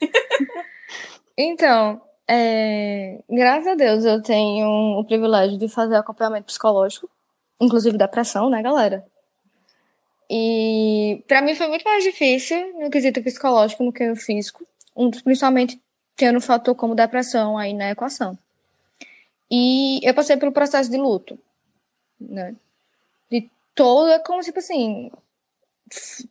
[1.34, 7.08] Então, é, graças a Deus eu tenho o privilégio de fazer acompanhamento psicológico,
[7.58, 9.02] inclusive da pressão, né, galera?
[10.28, 15.08] E pra mim foi muito mais difícil no quesito psicológico do que no físico, um
[15.08, 15.80] dos- principalmente
[16.16, 18.38] tendo um fator como depressão aí na equação.
[19.50, 21.38] E eu passei pelo processo de luto,
[22.20, 22.54] né?
[23.30, 25.10] De toda, como tipo assim,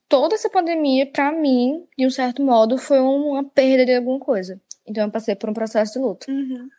[0.10, 4.60] toda essa pandemia, para mim, de um certo modo, foi uma perda de alguma coisa.
[4.86, 6.32] Então eu passei por um processo de luto.
[6.32, 6.70] Uhum.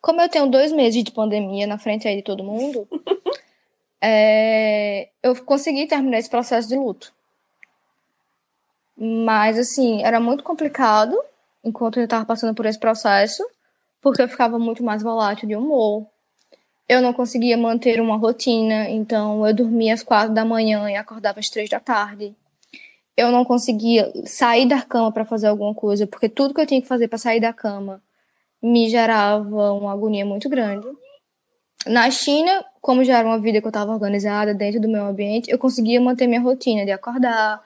[0.00, 2.88] Como eu tenho dois meses de pandemia na frente aí de todo mundo,
[4.00, 7.12] é, eu consegui terminar esse processo de luto.
[8.96, 11.16] Mas, assim, era muito complicado
[11.66, 13.44] enquanto eu estava passando por esse processo,
[14.00, 16.06] porque eu ficava muito mais volátil de humor.
[16.88, 21.40] Eu não conseguia manter uma rotina, então eu dormia às quatro da manhã e acordava
[21.40, 22.32] às três da tarde.
[23.16, 26.80] Eu não conseguia sair da cama para fazer alguma coisa, porque tudo que eu tinha
[26.80, 28.00] que fazer para sair da cama
[28.62, 30.86] me gerava uma agonia muito grande.
[31.86, 35.50] Na China, como já era uma vida que eu estava organizada dentro do meu ambiente,
[35.50, 37.60] eu conseguia manter minha rotina de acordar,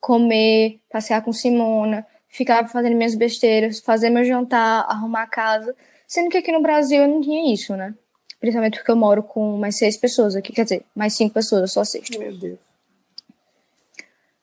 [0.00, 2.06] comer, passear com Simona,
[2.38, 5.74] ficar fazendo minhas besteiras, fazer meu jantar, arrumar a casa.
[6.06, 7.94] Sendo que aqui no Brasil eu não tinha isso, né?
[8.38, 11.68] Principalmente porque eu moro com mais seis pessoas aqui, quer dizer, mais cinco pessoas, eu
[11.68, 12.16] só assisto.
[12.16, 12.58] Meu Deus.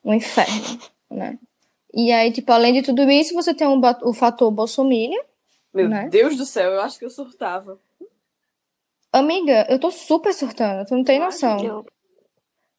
[0.04, 0.78] Um inferno,
[1.10, 1.38] né?
[1.92, 5.22] E aí, tipo, além de tudo isso, você tem um, o fator bolsominion.
[5.72, 6.08] Meu Né?
[6.10, 7.80] Deus do céu, eu acho que eu surtava.
[9.10, 11.86] Amiga, eu tô super surtando, tu não tem noção.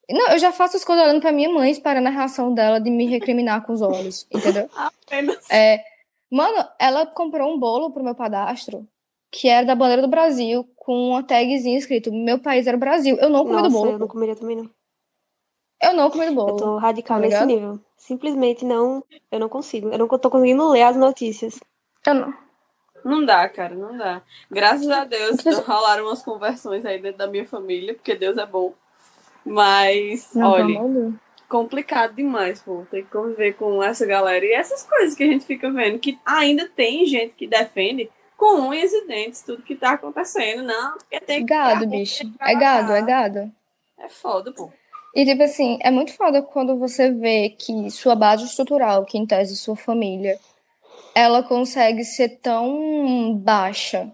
[0.08, 2.80] Eu- Não, eu já faço as coisas olhando pra minha mãe, esperando a reação dela
[2.80, 4.70] de me recriminar com os olhos, entendeu?
[4.76, 5.50] Apenas.
[5.50, 5.84] É,
[6.32, 8.88] mano, ela comprou um bolo pro meu padastro,
[9.32, 13.18] que era da bandeira do Brasil, com uma tagzinha escrito: Meu país era o Brasil.
[13.18, 13.92] Eu não comi do Nossa, bolo.
[13.92, 14.70] eu não comeria também, não.
[15.82, 16.56] Eu não comi do Eu bolo.
[16.58, 17.48] tô radical tá nesse ligado?
[17.48, 17.80] nível.
[17.98, 19.04] Simplesmente não.
[19.32, 19.90] Eu não consigo.
[19.90, 21.60] Eu não tô conseguindo ler as notícias.
[22.06, 22.34] Eu não.
[23.06, 24.22] Não dá, cara, não dá.
[24.50, 28.74] Graças a Deus rolaram umas conversões aí dentro da minha família, porque Deus é bom.
[29.48, 31.14] Mas, Não, olha, de Deus.
[31.48, 32.86] complicado demais, pô.
[32.92, 34.46] Ter que conviver com essa galera.
[34.46, 38.68] E essas coisas que a gente fica vendo, que ainda tem gente que defende com
[38.70, 40.64] unhas e dentes tudo que tá acontecendo.
[40.64, 41.54] Não, porque tem que.
[41.54, 42.24] Gado, bicho.
[42.40, 43.52] É gado, é gado.
[44.00, 44.72] É foda, pô.
[45.16, 49.26] E, tipo assim, é muito foda quando você vê que sua base estrutural, que em
[49.26, 50.38] tese sua família,
[51.16, 54.12] ela consegue ser tão baixa,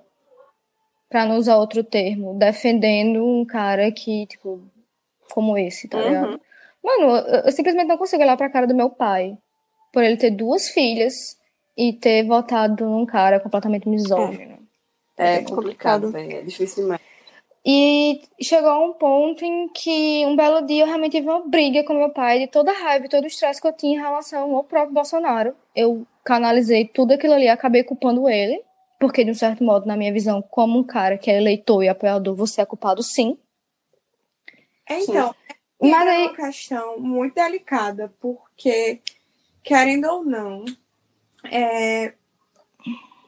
[1.09, 4.61] pra não usar outro termo, defendendo um cara que, tipo,
[5.31, 6.31] como esse, tá ligado?
[6.31, 6.39] Uhum.
[6.83, 9.37] Mano, eu, eu simplesmente não consigo olhar pra cara do meu pai,
[9.91, 11.37] por ele ter duas filhas
[11.77, 14.57] e ter votado num cara completamente misógino.
[15.17, 15.55] É complicado.
[15.55, 16.37] complicado, velho.
[16.37, 17.01] É difícil demais.
[17.65, 21.83] E chegou a um ponto em que um belo dia eu realmente tive uma briga
[21.83, 24.01] com meu pai de toda a raiva e todo o estresse que eu tinha em
[24.01, 25.55] relação ao próprio Bolsonaro.
[25.73, 28.61] Eu canalizei tudo aquilo ali, acabei culpando ele,
[28.99, 31.87] porque de um certo modo, na minha visão, como um cara que é eleitor e
[31.87, 33.37] apoiador, você é culpado sim.
[34.87, 35.35] É, Então,
[35.81, 39.01] Mas Mas é aí- uma questão muito delicada, porque,
[39.61, 40.63] querendo ou não,
[41.43, 42.13] é,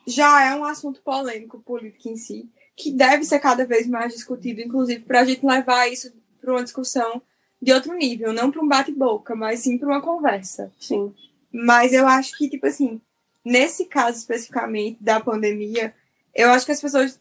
[0.07, 4.61] já é um assunto polêmico político em si, que deve ser cada vez mais discutido,
[4.61, 7.21] inclusive para a gente levar isso para uma discussão
[7.61, 10.71] de outro nível, não para um bate-boca, mas sim para uma conversa.
[10.79, 11.13] Sim.
[11.51, 13.01] Mas eu acho que, tipo assim,
[13.43, 15.93] nesse caso especificamente da pandemia,
[16.33, 17.19] eu acho que as pessoas,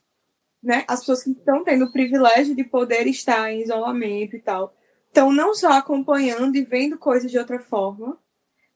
[0.65, 4.75] né, as pessoas que estão tendo o privilégio de poder estar em isolamento e tal,
[5.07, 8.19] estão não só acompanhando e vendo coisas de outra forma,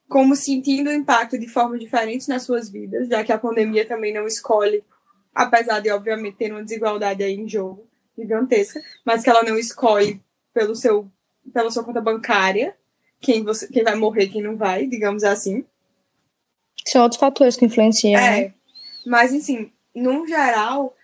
[0.08, 4.12] como sentindo o impacto de formas diferentes nas suas vidas, já que a pandemia também
[4.12, 4.84] não escolhe,
[5.34, 10.20] apesar de, obviamente, ter uma desigualdade aí em jogo gigantesca, mas que ela não escolhe
[10.52, 11.10] pelo seu,
[11.52, 12.74] pela sua conta bancária
[13.20, 15.64] quem, você, quem vai morrer quem não vai, digamos assim.
[16.86, 18.40] São outros fatores que influenciam, né?
[18.40, 18.54] É.
[19.06, 20.94] Mas, assim, no geral,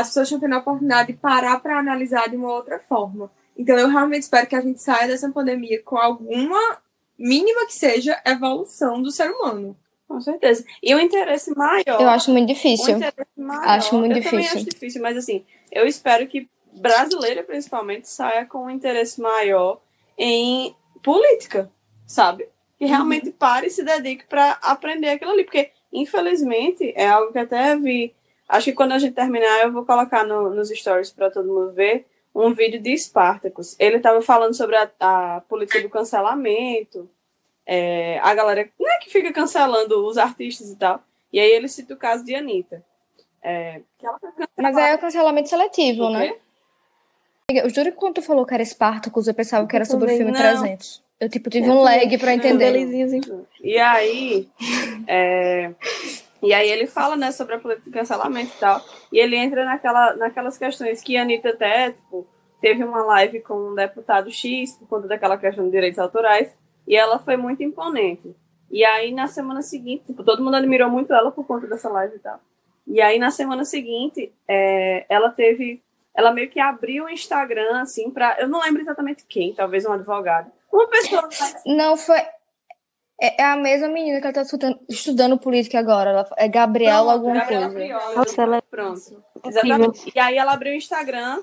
[0.00, 3.30] as pessoas estão tendo a oportunidade de parar para analisar de uma outra forma.
[3.56, 6.78] Então, eu realmente espero que a gente saia dessa pandemia com alguma,
[7.18, 9.76] mínima que seja, evolução do ser humano.
[10.06, 10.64] Com certeza.
[10.82, 12.00] E o interesse maior.
[12.00, 12.98] Eu acho muito difícil.
[13.36, 14.60] maior, Acho muito eu também difícil.
[14.60, 19.80] acho difícil, mas assim, eu espero que brasileira, principalmente, saia com um interesse maior
[20.16, 21.70] em política,
[22.06, 22.48] sabe?
[22.78, 25.44] Que realmente pare e se dedique para aprender aquilo ali.
[25.44, 28.14] Porque, infelizmente, é algo que até vi.
[28.48, 31.72] Acho que quando a gente terminar, eu vou colocar no- nos stories para todo mundo
[31.72, 33.76] ver um vídeo de Spartacus.
[33.78, 37.08] Ele estava falando sobre a, a política do cancelamento,
[37.66, 41.02] é, a galera não é que fica cancelando os artistas e tal.
[41.32, 42.82] E aí ele cita o caso de Anitta.
[43.42, 43.82] É.
[44.56, 46.34] Mas aí é o cancelamento seletivo, né?
[47.50, 50.16] Eu juro que quando tu falou que era Spartacus, eu pensava que era sobre o
[50.16, 50.40] filme Não.
[50.40, 51.02] 300.
[51.20, 52.34] Eu, tipo, tive um lag pra Não.
[52.34, 52.72] entender.
[52.72, 53.20] Belezinho, assim.
[53.62, 54.48] E aí,
[55.06, 55.72] é,
[56.42, 58.80] e aí ele fala, né, sobre a política de cancelamento e tal.
[59.12, 62.26] E ele entra naquela, naquelas questões que a Anitta até, tipo,
[62.60, 66.56] teve uma live com um deputado X por conta daquela questão de direitos autorais.
[66.86, 68.34] E ela foi muito imponente.
[68.70, 72.16] E aí, na semana seguinte, tipo, todo mundo admirou muito ela por conta dessa live
[72.16, 72.40] e tal.
[72.86, 75.82] E aí, na semana seguinte, é, ela teve
[76.18, 78.36] ela meio que abriu o Instagram, assim, pra.
[78.40, 80.50] Eu não lembro exatamente quem, talvez um advogado.
[80.72, 81.28] Uma pessoa.
[81.64, 82.18] Não, foi.
[83.20, 86.10] É, é a mesma menina que ela tá estudando, estudando política agora.
[86.10, 87.78] Ela, é Gabriela Pronto, alguma Gabriela coisa.
[87.78, 89.24] Priola, Nossa, ela é Pronto.
[89.44, 90.12] Exatamente.
[90.14, 91.42] E aí ela abriu o Instagram,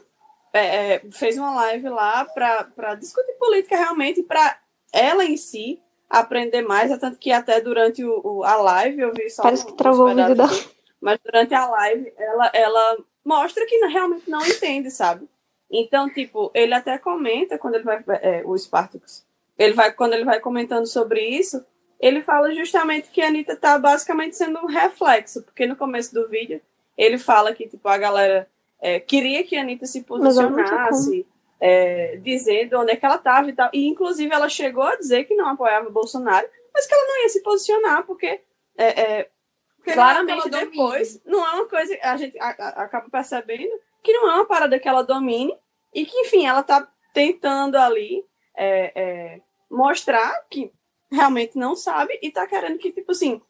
[0.53, 4.57] é, é, fez uma live lá para discutir política realmente, para
[4.93, 9.11] ela em si aprender mais, é tanto que até durante o, o- a live eu
[9.13, 10.49] vi só Parece um- que travou o vídeo dela.
[10.49, 10.69] assim,
[11.01, 15.27] mas durante a live ela, ela mostra que realmente não entende, sabe?
[15.69, 19.25] Então, tipo, ele até comenta quando ele vai, é, o Spartacus,
[19.57, 21.65] ele vai, quando ele vai comentando sobre isso,
[21.99, 26.27] ele fala justamente que a Anitta tá basicamente sendo um reflexo, porque no começo do
[26.27, 26.61] vídeo
[26.97, 28.49] ele fala que, tipo, a galera
[28.81, 31.25] é, queria que a Anitta se posicionasse,
[31.59, 33.69] é, dizendo onde é que ela estava e tal.
[33.73, 37.21] E, inclusive, ela chegou a dizer que não apoiava o Bolsonaro, mas que ela não
[37.23, 38.41] ia se posicionar, porque,
[38.77, 39.29] é, é,
[39.77, 41.97] Porque claramente depois não é uma coisa.
[42.03, 43.71] A gente a- a- acaba percebendo
[44.03, 45.55] que não é uma parada que ela domine
[45.93, 48.23] e que, enfim, ela tá tentando ali
[48.57, 50.71] é, é, mostrar que
[51.11, 53.41] realmente não sabe e tá querendo que, tipo assim,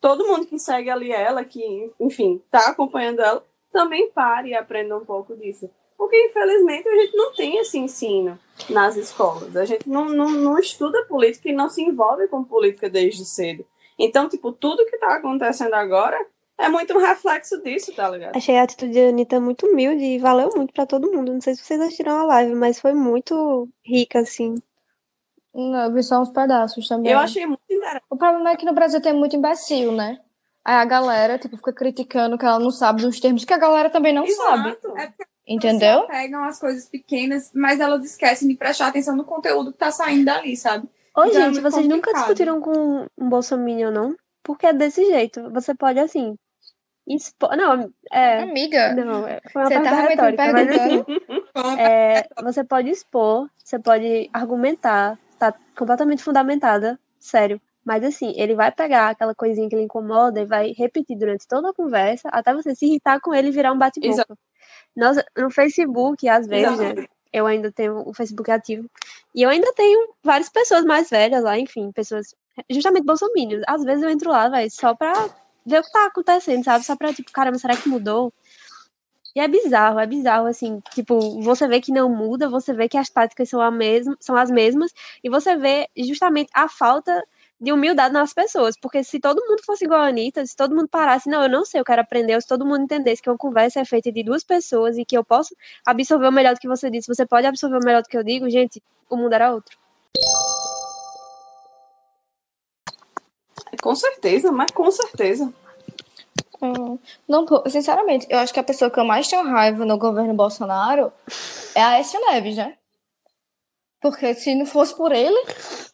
[0.00, 4.96] todo mundo que segue ali ela, que, enfim, tá acompanhando ela, também pare e aprenda
[4.96, 5.70] um pouco disso.
[5.96, 9.56] Porque, infelizmente, a gente não tem esse ensino nas escolas.
[9.56, 13.64] A gente não, não, não estuda política e não se envolve com política desde cedo.
[13.98, 16.18] Então, tipo, tudo que tá acontecendo agora
[16.58, 18.36] é muito um reflexo disso, tá ligado?
[18.36, 21.32] Achei a atitude da Anitta muito humilde e valeu muito pra todo mundo.
[21.32, 24.56] Não sei se vocês assistiram a live, mas foi muito rica, assim.
[25.54, 27.12] Não, eu vi só uns pedaços também.
[27.12, 28.04] Eu achei muito interessante.
[28.10, 30.18] O problema é que no Brasil tem muito imbecil, né?
[30.64, 33.90] Aí a galera, tipo, fica criticando que ela não sabe dos termos que a galera
[33.90, 34.68] também não sabe.
[34.70, 34.96] Exato.
[34.96, 35.88] É porque Entendeu?
[35.88, 39.90] Elas pegam as coisas pequenas, mas elas esquecem de prestar atenção no conteúdo que tá
[39.90, 40.88] saindo dali, sabe?
[41.16, 42.20] Ô, Então é gente, muito vocês nunca complicado.
[42.22, 44.14] discutiram com um bolsominion, não?
[44.44, 45.50] Porque é desse jeito.
[45.50, 46.36] Você pode, assim,
[47.08, 47.56] expor...
[47.56, 48.42] Não, é...
[48.42, 51.80] Amiga, Não, é- foi uma você pergunta me retórica, mas assim, perguntando.
[51.80, 55.18] é, você pode expor, você pode argumentar,
[55.50, 57.60] tá completamente fundamentada, sério.
[57.84, 61.70] Mas assim, ele vai pegar aquela coisinha que ele incomoda e vai repetir durante toda
[61.70, 64.24] a conversa até você se irritar com ele e virar um bate-boca.
[64.94, 67.06] Nossa, no Facebook, às vezes, né?
[67.32, 68.88] Eu ainda tenho o Facebook ativo.
[69.34, 72.34] E eu ainda tenho várias pessoas mais velhas lá, enfim, pessoas
[72.70, 73.62] justamente bolsominions.
[73.66, 75.12] Às vezes eu entro lá, vai, só pra
[75.66, 76.84] ver o que tá acontecendo, sabe?
[76.84, 78.32] Só pra, tipo, caramba, será que mudou?
[79.34, 82.98] E é bizarro, é bizarro, assim, tipo, você vê que não muda, você vê que
[82.98, 84.92] as táticas são, a mesma, são as mesmas,
[85.24, 87.22] e você vê justamente a falta
[87.58, 90.88] de humildade nas pessoas, porque se todo mundo fosse igual a Anitta, se todo mundo
[90.88, 93.80] parasse, não, eu não sei, eu quero aprender, se todo mundo entendesse que uma conversa
[93.80, 95.54] é feita de duas pessoas e que eu posso
[95.86, 98.24] absorver o melhor do que você disse, você pode absorver o melhor do que eu
[98.24, 99.78] digo, gente, o mundo era outro.
[103.80, 105.52] Com certeza, mas com certeza.
[106.62, 106.98] Hum,
[107.28, 111.12] Não, sinceramente, eu acho que a pessoa que eu mais tenho raiva no governo Bolsonaro
[111.74, 112.76] é a Aécio Neves, né?
[114.00, 115.36] Porque se não fosse por ele,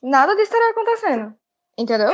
[0.02, 1.34] nada disso estaria acontecendo.
[1.78, 2.12] Entendeu?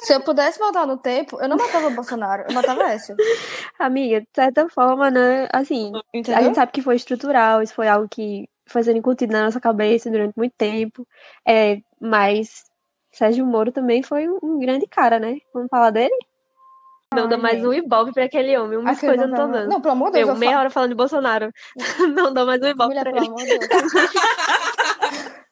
[0.00, 3.16] Se eu pudesse voltar no tempo, eu não matava o Bolsonaro, eu matava a Aécio.
[3.78, 6.42] Amiga, de certa forma, né, assim, a Entendeu?
[6.44, 10.10] gente sabe que foi estrutural, isso foi algo que foi sendo incutido na nossa cabeça
[10.10, 11.06] durante muito tempo,
[11.46, 12.64] é, mas
[13.12, 15.38] Sérgio Moro também foi um grande cara, né?
[15.54, 16.14] Vamos falar dele?
[17.14, 19.52] Não dá Ai, mais um ibope pra aquele homem, umas Aquele coisas eu não tô
[19.52, 19.70] dando.
[19.70, 20.60] Não, pelo amor de Deus, Meu, eu meia falo.
[20.60, 21.52] hora falando de Bolsonaro.
[22.14, 23.26] não dou mais um ibope Mulher, pra pelo ele.
[23.28, 23.92] amor de Deus.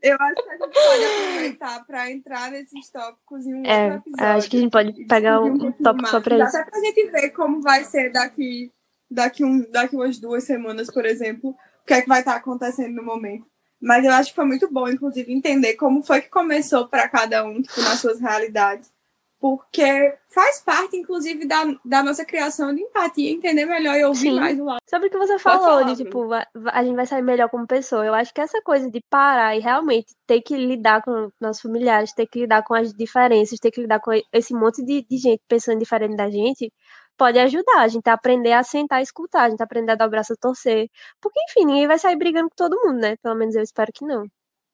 [0.00, 4.08] Eu acho que a gente pode aproveitar para entrar nesses tópicos em um É, outro
[4.10, 4.36] episódio.
[4.36, 6.24] acho que a gente pode pegar um, um tópico só mais.
[6.24, 6.56] pra isso.
[6.56, 8.72] Até pra gente ver como vai ser daqui,
[9.10, 12.94] daqui, um, daqui umas duas semanas, por exemplo, o que é que vai estar acontecendo
[12.94, 13.44] no momento.
[13.82, 17.44] Mas eu acho que foi muito bom, inclusive, entender como foi que começou para cada
[17.44, 18.92] um, tipo, nas suas realidades.
[19.40, 24.40] Porque faz parte, inclusive, da, da nossa criação de empatia, entender melhor e ouvir Sim.
[24.40, 24.78] mais o lado.
[24.90, 27.64] Sobre o que você falou, falar, de tipo, va- a gente vai sair melhor como
[27.66, 28.04] pessoa.
[28.04, 32.12] Eu acho que essa coisa de parar e realmente ter que lidar com nossos familiares,
[32.12, 35.40] ter que lidar com as diferenças, ter que lidar com esse monte de, de gente
[35.46, 36.72] pensando diferente da gente,
[37.16, 39.94] pode ajudar a gente a aprender a sentar e escutar, a gente a aprender a
[39.94, 40.88] dar o braço a torcer.
[41.20, 43.14] Porque, enfim, ninguém vai sair brigando com todo mundo, né?
[43.22, 44.24] Pelo menos eu espero que não.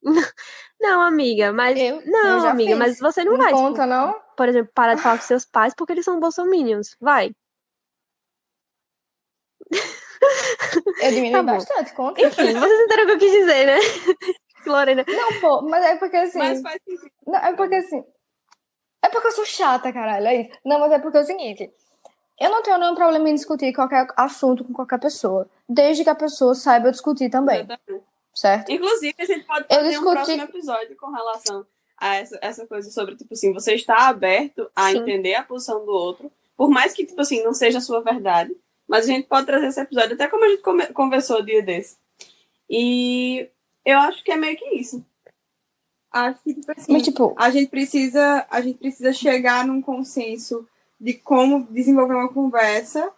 [0.81, 1.79] Não, amiga, mas.
[1.79, 2.79] Eu- não, eu amiga, fiz.
[2.79, 4.24] mas você não, Não vai, tipo, conta, não?
[4.37, 6.97] Por exemplo, parar de falar com seus pais porque eles são bolsominions.
[7.01, 7.33] Vai.
[11.03, 12.21] Eu diminui Tá bastante, conta.
[12.21, 13.79] Enfim, vocês entenderam o que eu quis dizer, né?
[14.67, 15.05] Lorena.
[15.07, 16.39] Não, pô, mas é porque assim.
[16.39, 17.11] Mas faz sentido.
[17.27, 18.03] Não, é porque assim.
[19.03, 20.51] É porque eu sou chata, caralho, é isso.
[20.65, 21.71] Não, mas é porque é o seguinte.
[22.41, 25.49] Eu não tenho nenhum problema em discutir qualquer assunto com qualquer pessoa.
[25.69, 27.69] Desde que a pessoa saiba discutir também,
[28.35, 28.73] certo?
[28.73, 31.67] Inclusive, a gente pode Eu fazer um discuti- próximo episódio com relação
[31.99, 34.99] a essa, essa coisa sobre, tipo assim, você está aberto a Sim.
[34.99, 38.55] entender a posição do outro, por mais que, tipo assim, não seja a sua verdade,
[38.87, 41.97] Mas a gente pode trazer esse episódio, até como a gente conversou o dia desse.
[42.69, 43.49] E
[43.85, 45.05] eu acho que é meio que isso.
[46.13, 50.67] Acho que, tipo assim, Mas, tipo, a gente precisa, a gente precisa chegar num consenso
[51.01, 53.13] de como desenvolver uma conversa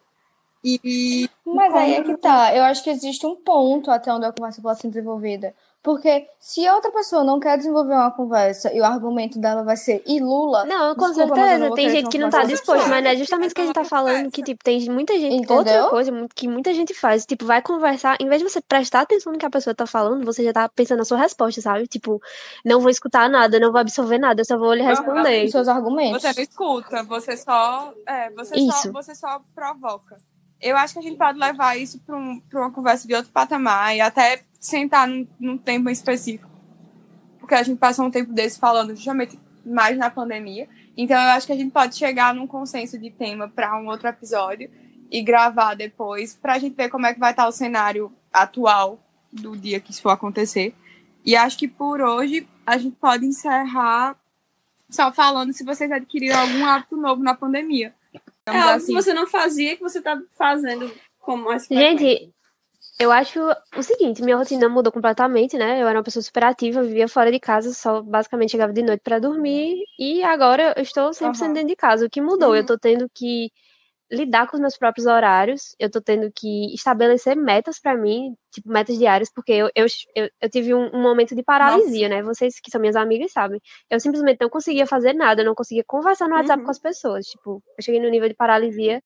[0.65, 2.55] e Mas aí é que tá.
[2.57, 5.55] Eu acho que existe um ponto até onde a conversa pode ser desenvolvida.
[5.87, 9.77] Porque se a outra pessoa não quer desenvolver uma conversa e o argumento dela vai
[9.77, 10.65] ser e Lula.
[10.65, 11.67] Não, com Desculpa, não certeza.
[11.69, 13.85] vou Tem gente que não tá disposto, mas é justamente o que a gente tá
[13.85, 15.49] falando, que, tipo, tem muita gente.
[15.49, 15.89] Outra Entendeu?
[15.89, 19.33] coisa mu- que muita gente faz, tipo, vai conversar, em vez de você prestar atenção
[19.33, 21.87] no que a pessoa tá falando, você já tá pensando na sua resposta, sabe?
[21.87, 22.21] Tipo,
[22.65, 25.45] não vou escutar nada, não vou absorver nada, eu só vou lhe responder.
[25.45, 26.21] Os seus argumentos.
[26.21, 28.83] você não escuta, você só, é, você Isso.
[28.83, 30.17] só, você só provoca.
[30.61, 33.95] Eu acho que a gente pode levar isso para um, uma conversa de outro patamar
[33.95, 36.51] e até sentar num, num tempo específico.
[37.39, 40.69] Porque a gente passou um tempo desse falando justamente mais na pandemia.
[40.97, 44.09] Então eu acho que a gente pode chegar num consenso de tema para um outro
[44.09, 44.71] episódio
[45.11, 48.99] e gravar depois para a gente ver como é que vai estar o cenário atual
[49.33, 50.75] do dia que isso for acontecer.
[51.25, 54.17] E acho que por hoje a gente pode encerrar
[54.89, 57.95] só falando se vocês adquiriram algum hábito novo na pandemia.
[58.47, 58.87] É algo assim.
[58.87, 61.99] que você não fazia que você tá fazendo com mais frequência.
[61.99, 62.33] Gente,
[62.99, 63.41] eu acho
[63.77, 65.83] o seguinte, minha rotina mudou completamente, né?
[65.83, 69.01] Eu era uma pessoa super ativa, vivia fora de casa, só basicamente chegava de noite
[69.03, 71.53] pra dormir, e agora eu estou 100% Aham.
[71.55, 72.07] dentro de casa.
[72.07, 72.55] O que mudou?
[72.55, 72.67] Eu Uhum.
[72.67, 73.51] tô tendo que
[74.11, 78.69] lidar com os meus próprios horários, eu tô tendo que estabelecer metas pra mim, tipo,
[78.71, 82.23] metas diárias, porque eu, eu, eu, eu tive um, um momento de paralisia, né?
[82.23, 83.61] Vocês que são minhas amigas sabem.
[83.91, 86.65] Eu simplesmente não conseguia fazer nada, eu não conseguia conversar no WhatsApp Uhum.
[86.65, 87.27] com as pessoas.
[87.27, 89.03] Tipo, eu cheguei no nível de paralisia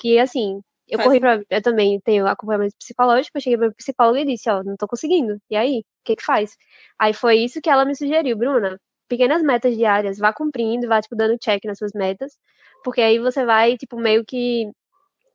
[0.00, 1.40] que, assim, eu Faz corri pra.
[1.50, 5.38] Eu também tenho acompanhamento psicológico, eu cheguei pra psicóloga e disse, ó, não tô conseguindo.
[5.50, 5.80] E aí?
[5.80, 6.56] O que que faz?
[6.98, 8.78] Aí foi isso que ela me sugeriu, Bruna.
[9.08, 12.38] Pequenas metas diárias, vá cumprindo, vá, tipo, dando check nas suas metas,
[12.82, 14.70] porque aí você vai, tipo, meio que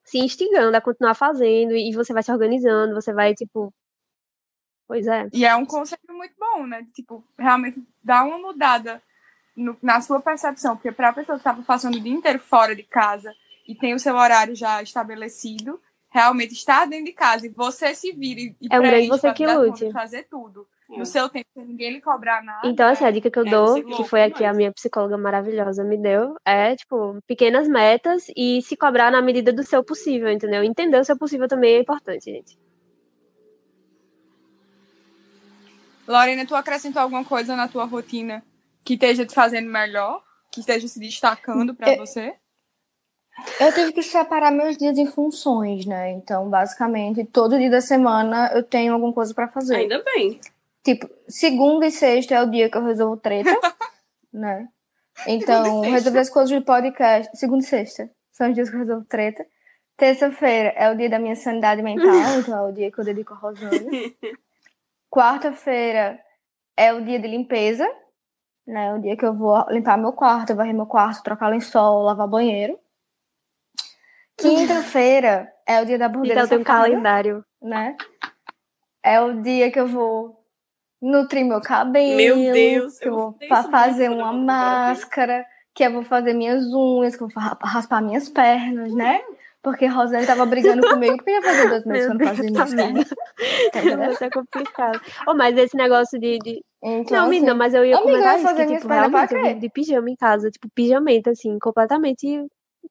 [0.03, 3.73] se instigando a continuar fazendo e você vai se organizando, você vai, tipo.
[4.87, 5.29] Pois é.
[5.31, 6.85] E é um conceito muito bom, né?
[6.93, 9.01] Tipo, realmente dá uma mudada
[9.55, 10.75] no- na sua percepção.
[10.75, 13.33] Porque para a pessoa que estava passando o dia inteiro fora de casa
[13.67, 18.11] e tem o seu horário já estabelecido, realmente estar dentro de casa e você se
[18.11, 19.85] vira e, e É um grande você que lute.
[19.85, 20.67] de fazer tudo.
[20.97, 22.67] No seu tempo, sem ninguém lhe cobrar nada.
[22.67, 24.57] Então, assim, a dica que eu É, dou, que foi aqui a demais.
[24.57, 29.63] minha psicóloga maravilhosa me deu, é, tipo, pequenas metas e se cobrar na medida do
[29.63, 30.63] seu possível, entendeu?
[30.63, 32.57] Entender o seu possível também é importante, gente.
[36.07, 38.43] Lorena, tu acrescentou alguma coisa na tua rotina
[38.83, 40.21] que esteja te fazendo melhor?
[40.51, 42.35] Que esteja se destacando para É- você?
[43.59, 46.11] Eu tive que separar meus dias em funções, né?
[46.11, 49.75] Então, basicamente, todo dia da semana eu tenho alguma coisa pra fazer.
[49.75, 50.39] Ainda bem.
[50.83, 53.49] Tipo, segunda e sexta é o dia que eu resolvo treta,
[54.33, 54.67] né?
[55.27, 57.37] Então, resolver as coisas de podcast.
[57.37, 59.45] Segunda e sexta são os dias que eu resolvo treta.
[59.95, 62.07] Terça-feira é o dia da minha sanidade mental,
[62.39, 63.71] então é o dia que eu dedico a Rosana.
[65.09, 66.19] Quarta-feira
[66.75, 67.87] é o dia de limpeza,
[68.65, 68.87] né?
[68.87, 72.27] É o dia que eu vou limpar meu quarto, varrer meu quarto, trocar lençol, lavar
[72.27, 72.79] banheiro.
[74.37, 77.45] Quinta-feira é o dia da burguesa Então tem um calendário.
[77.61, 77.95] né?
[79.03, 80.40] É o dia que eu vou
[81.01, 82.15] nutrir meu cabelo.
[82.15, 83.37] Meu Deus, que eu eu vou
[83.71, 88.01] fazer quando uma eu máscara, que eu vou fazer minhas unhas, que eu vou raspar
[88.01, 89.21] minhas pernas, né?
[89.63, 92.51] Porque a Rosane tava brigando comigo porque ia fazer dois meses que eu não fazia
[92.51, 93.09] minhas pernas.
[93.71, 93.95] Tá?
[93.95, 95.01] Vai ser complicado.
[95.27, 96.37] Oh, mas esse negócio de.
[96.39, 96.63] de...
[96.83, 99.59] Então, Não, assim, menina, mas eu ia amiga, comentar isso, fazer que, tipo, realmente eu
[99.59, 102.43] de pijama em casa, tipo, pijamenta, assim, completamente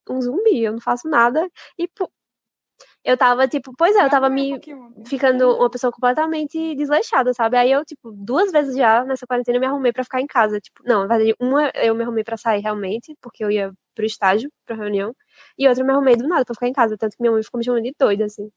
[0.08, 0.62] um zumbi.
[0.62, 1.48] Eu não faço nada.
[1.78, 1.88] E,
[3.04, 4.60] eu tava, tipo, pois é, eu tava um me
[5.06, 7.56] ficando uma pessoa completamente desleixada, sabe?
[7.56, 10.60] Aí eu, tipo, duas vezes já nessa quarentena eu me arrumei pra ficar em casa.
[10.60, 14.04] Tipo, não, na verdade, uma eu me arrumei pra sair realmente, porque eu ia pro
[14.04, 15.14] estágio, pra reunião,
[15.58, 17.42] e outra eu me arrumei do nada pra ficar em casa, tanto que minha mãe
[17.42, 18.50] ficou me chamando de doida, assim.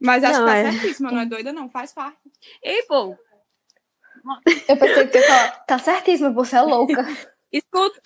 [0.00, 0.72] Mas acho Não, que tá é.
[0.72, 2.18] certíssima, não é doida, não, faz parte.
[2.62, 3.16] Ei, pô,
[4.68, 6.94] Eu pensei que você ia falar, tá certíssima, você é louca.
[7.52, 8.00] escuta,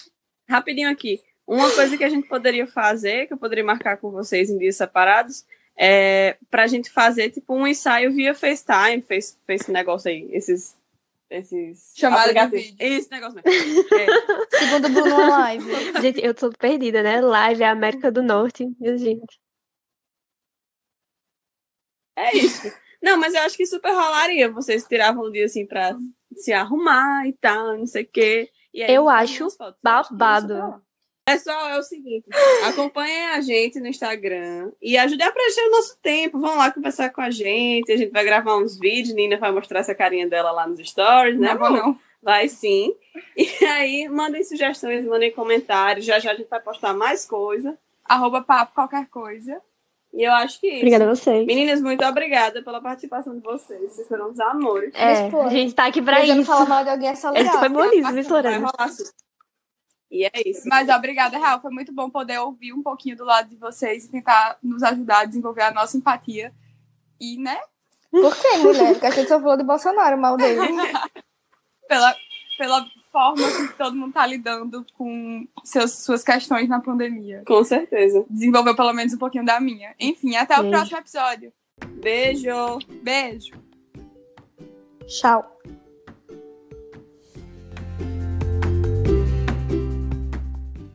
[0.48, 1.20] rapidinho aqui.
[1.48, 4.76] Uma coisa que a gente poderia fazer, que eu poderia marcar com vocês em dias
[4.76, 10.28] separados, é pra gente fazer, tipo, um ensaio via FaceTime, fez, fez esse negócio aí,
[10.30, 10.76] esses...
[11.30, 12.76] Esses Chamada de vídeo.
[12.78, 13.84] Esse negócio mesmo.
[13.94, 14.06] É.
[14.58, 16.00] Segundo Bruno Live.
[16.00, 17.20] Gente, eu tô perdida, né?
[17.20, 19.38] Live é América do Norte, meu gente.
[22.16, 22.72] É isso.
[23.02, 24.50] Não, mas eu acho que super rolaria.
[24.50, 25.94] Vocês tiravam um dia assim pra
[26.34, 28.50] se arrumar e tal, não sei o quê.
[28.72, 29.80] E aí Eu acho fotos.
[29.82, 30.82] Babado.
[31.32, 32.28] Pessoal, é o seguinte:
[32.66, 36.40] acompanhem a gente no Instagram e ajudem a preencher o nosso tempo.
[36.40, 37.92] Vão lá conversar com a gente.
[37.92, 39.14] A gente vai gravar uns vídeos.
[39.14, 41.54] Nina vai mostrar essa carinha dela lá nos stories, né?
[41.54, 41.78] Não amor?
[41.78, 41.98] não.
[42.22, 42.94] Vai sim.
[43.36, 46.04] E aí, mandem sugestões, mandem comentários.
[46.04, 47.78] Já já a gente vai postar mais coisa.
[48.04, 49.60] Arroba papo qualquer coisa.
[50.12, 50.78] E eu acho que isso.
[50.78, 51.46] Obrigada a vocês.
[51.46, 53.92] Meninas, muito obrigada pela participação de vocês.
[53.92, 54.92] Vocês foram os amores.
[54.94, 56.44] É, Mas, pô, a gente tá aqui pra isso.
[56.44, 57.58] falar mal de alguém é só Esse legal.
[57.58, 58.90] foi boníssimo, viu, Vai rolar.
[60.10, 60.68] E é isso.
[60.68, 61.60] Mas obrigada, Real.
[61.60, 65.20] Foi muito bom poder ouvir um pouquinho do lado de vocês e tentar nos ajudar
[65.20, 66.52] a desenvolver a nossa empatia.
[67.20, 67.58] E, né,
[68.10, 68.92] Por quê, mulher?
[68.92, 70.60] Porque a gente só falou de Bolsonaro, mal dele.
[71.88, 72.14] pela,
[72.56, 77.42] pela forma que todo mundo tá lidando com seus, suas questões na pandemia.
[77.46, 78.24] Com certeza.
[78.30, 79.94] Desenvolveu pelo menos um pouquinho da minha.
[79.98, 80.70] Enfim, até o Beijo.
[80.70, 81.52] próximo episódio.
[82.00, 82.78] Beijo.
[83.02, 83.52] Beijo!
[85.06, 85.58] Tchau.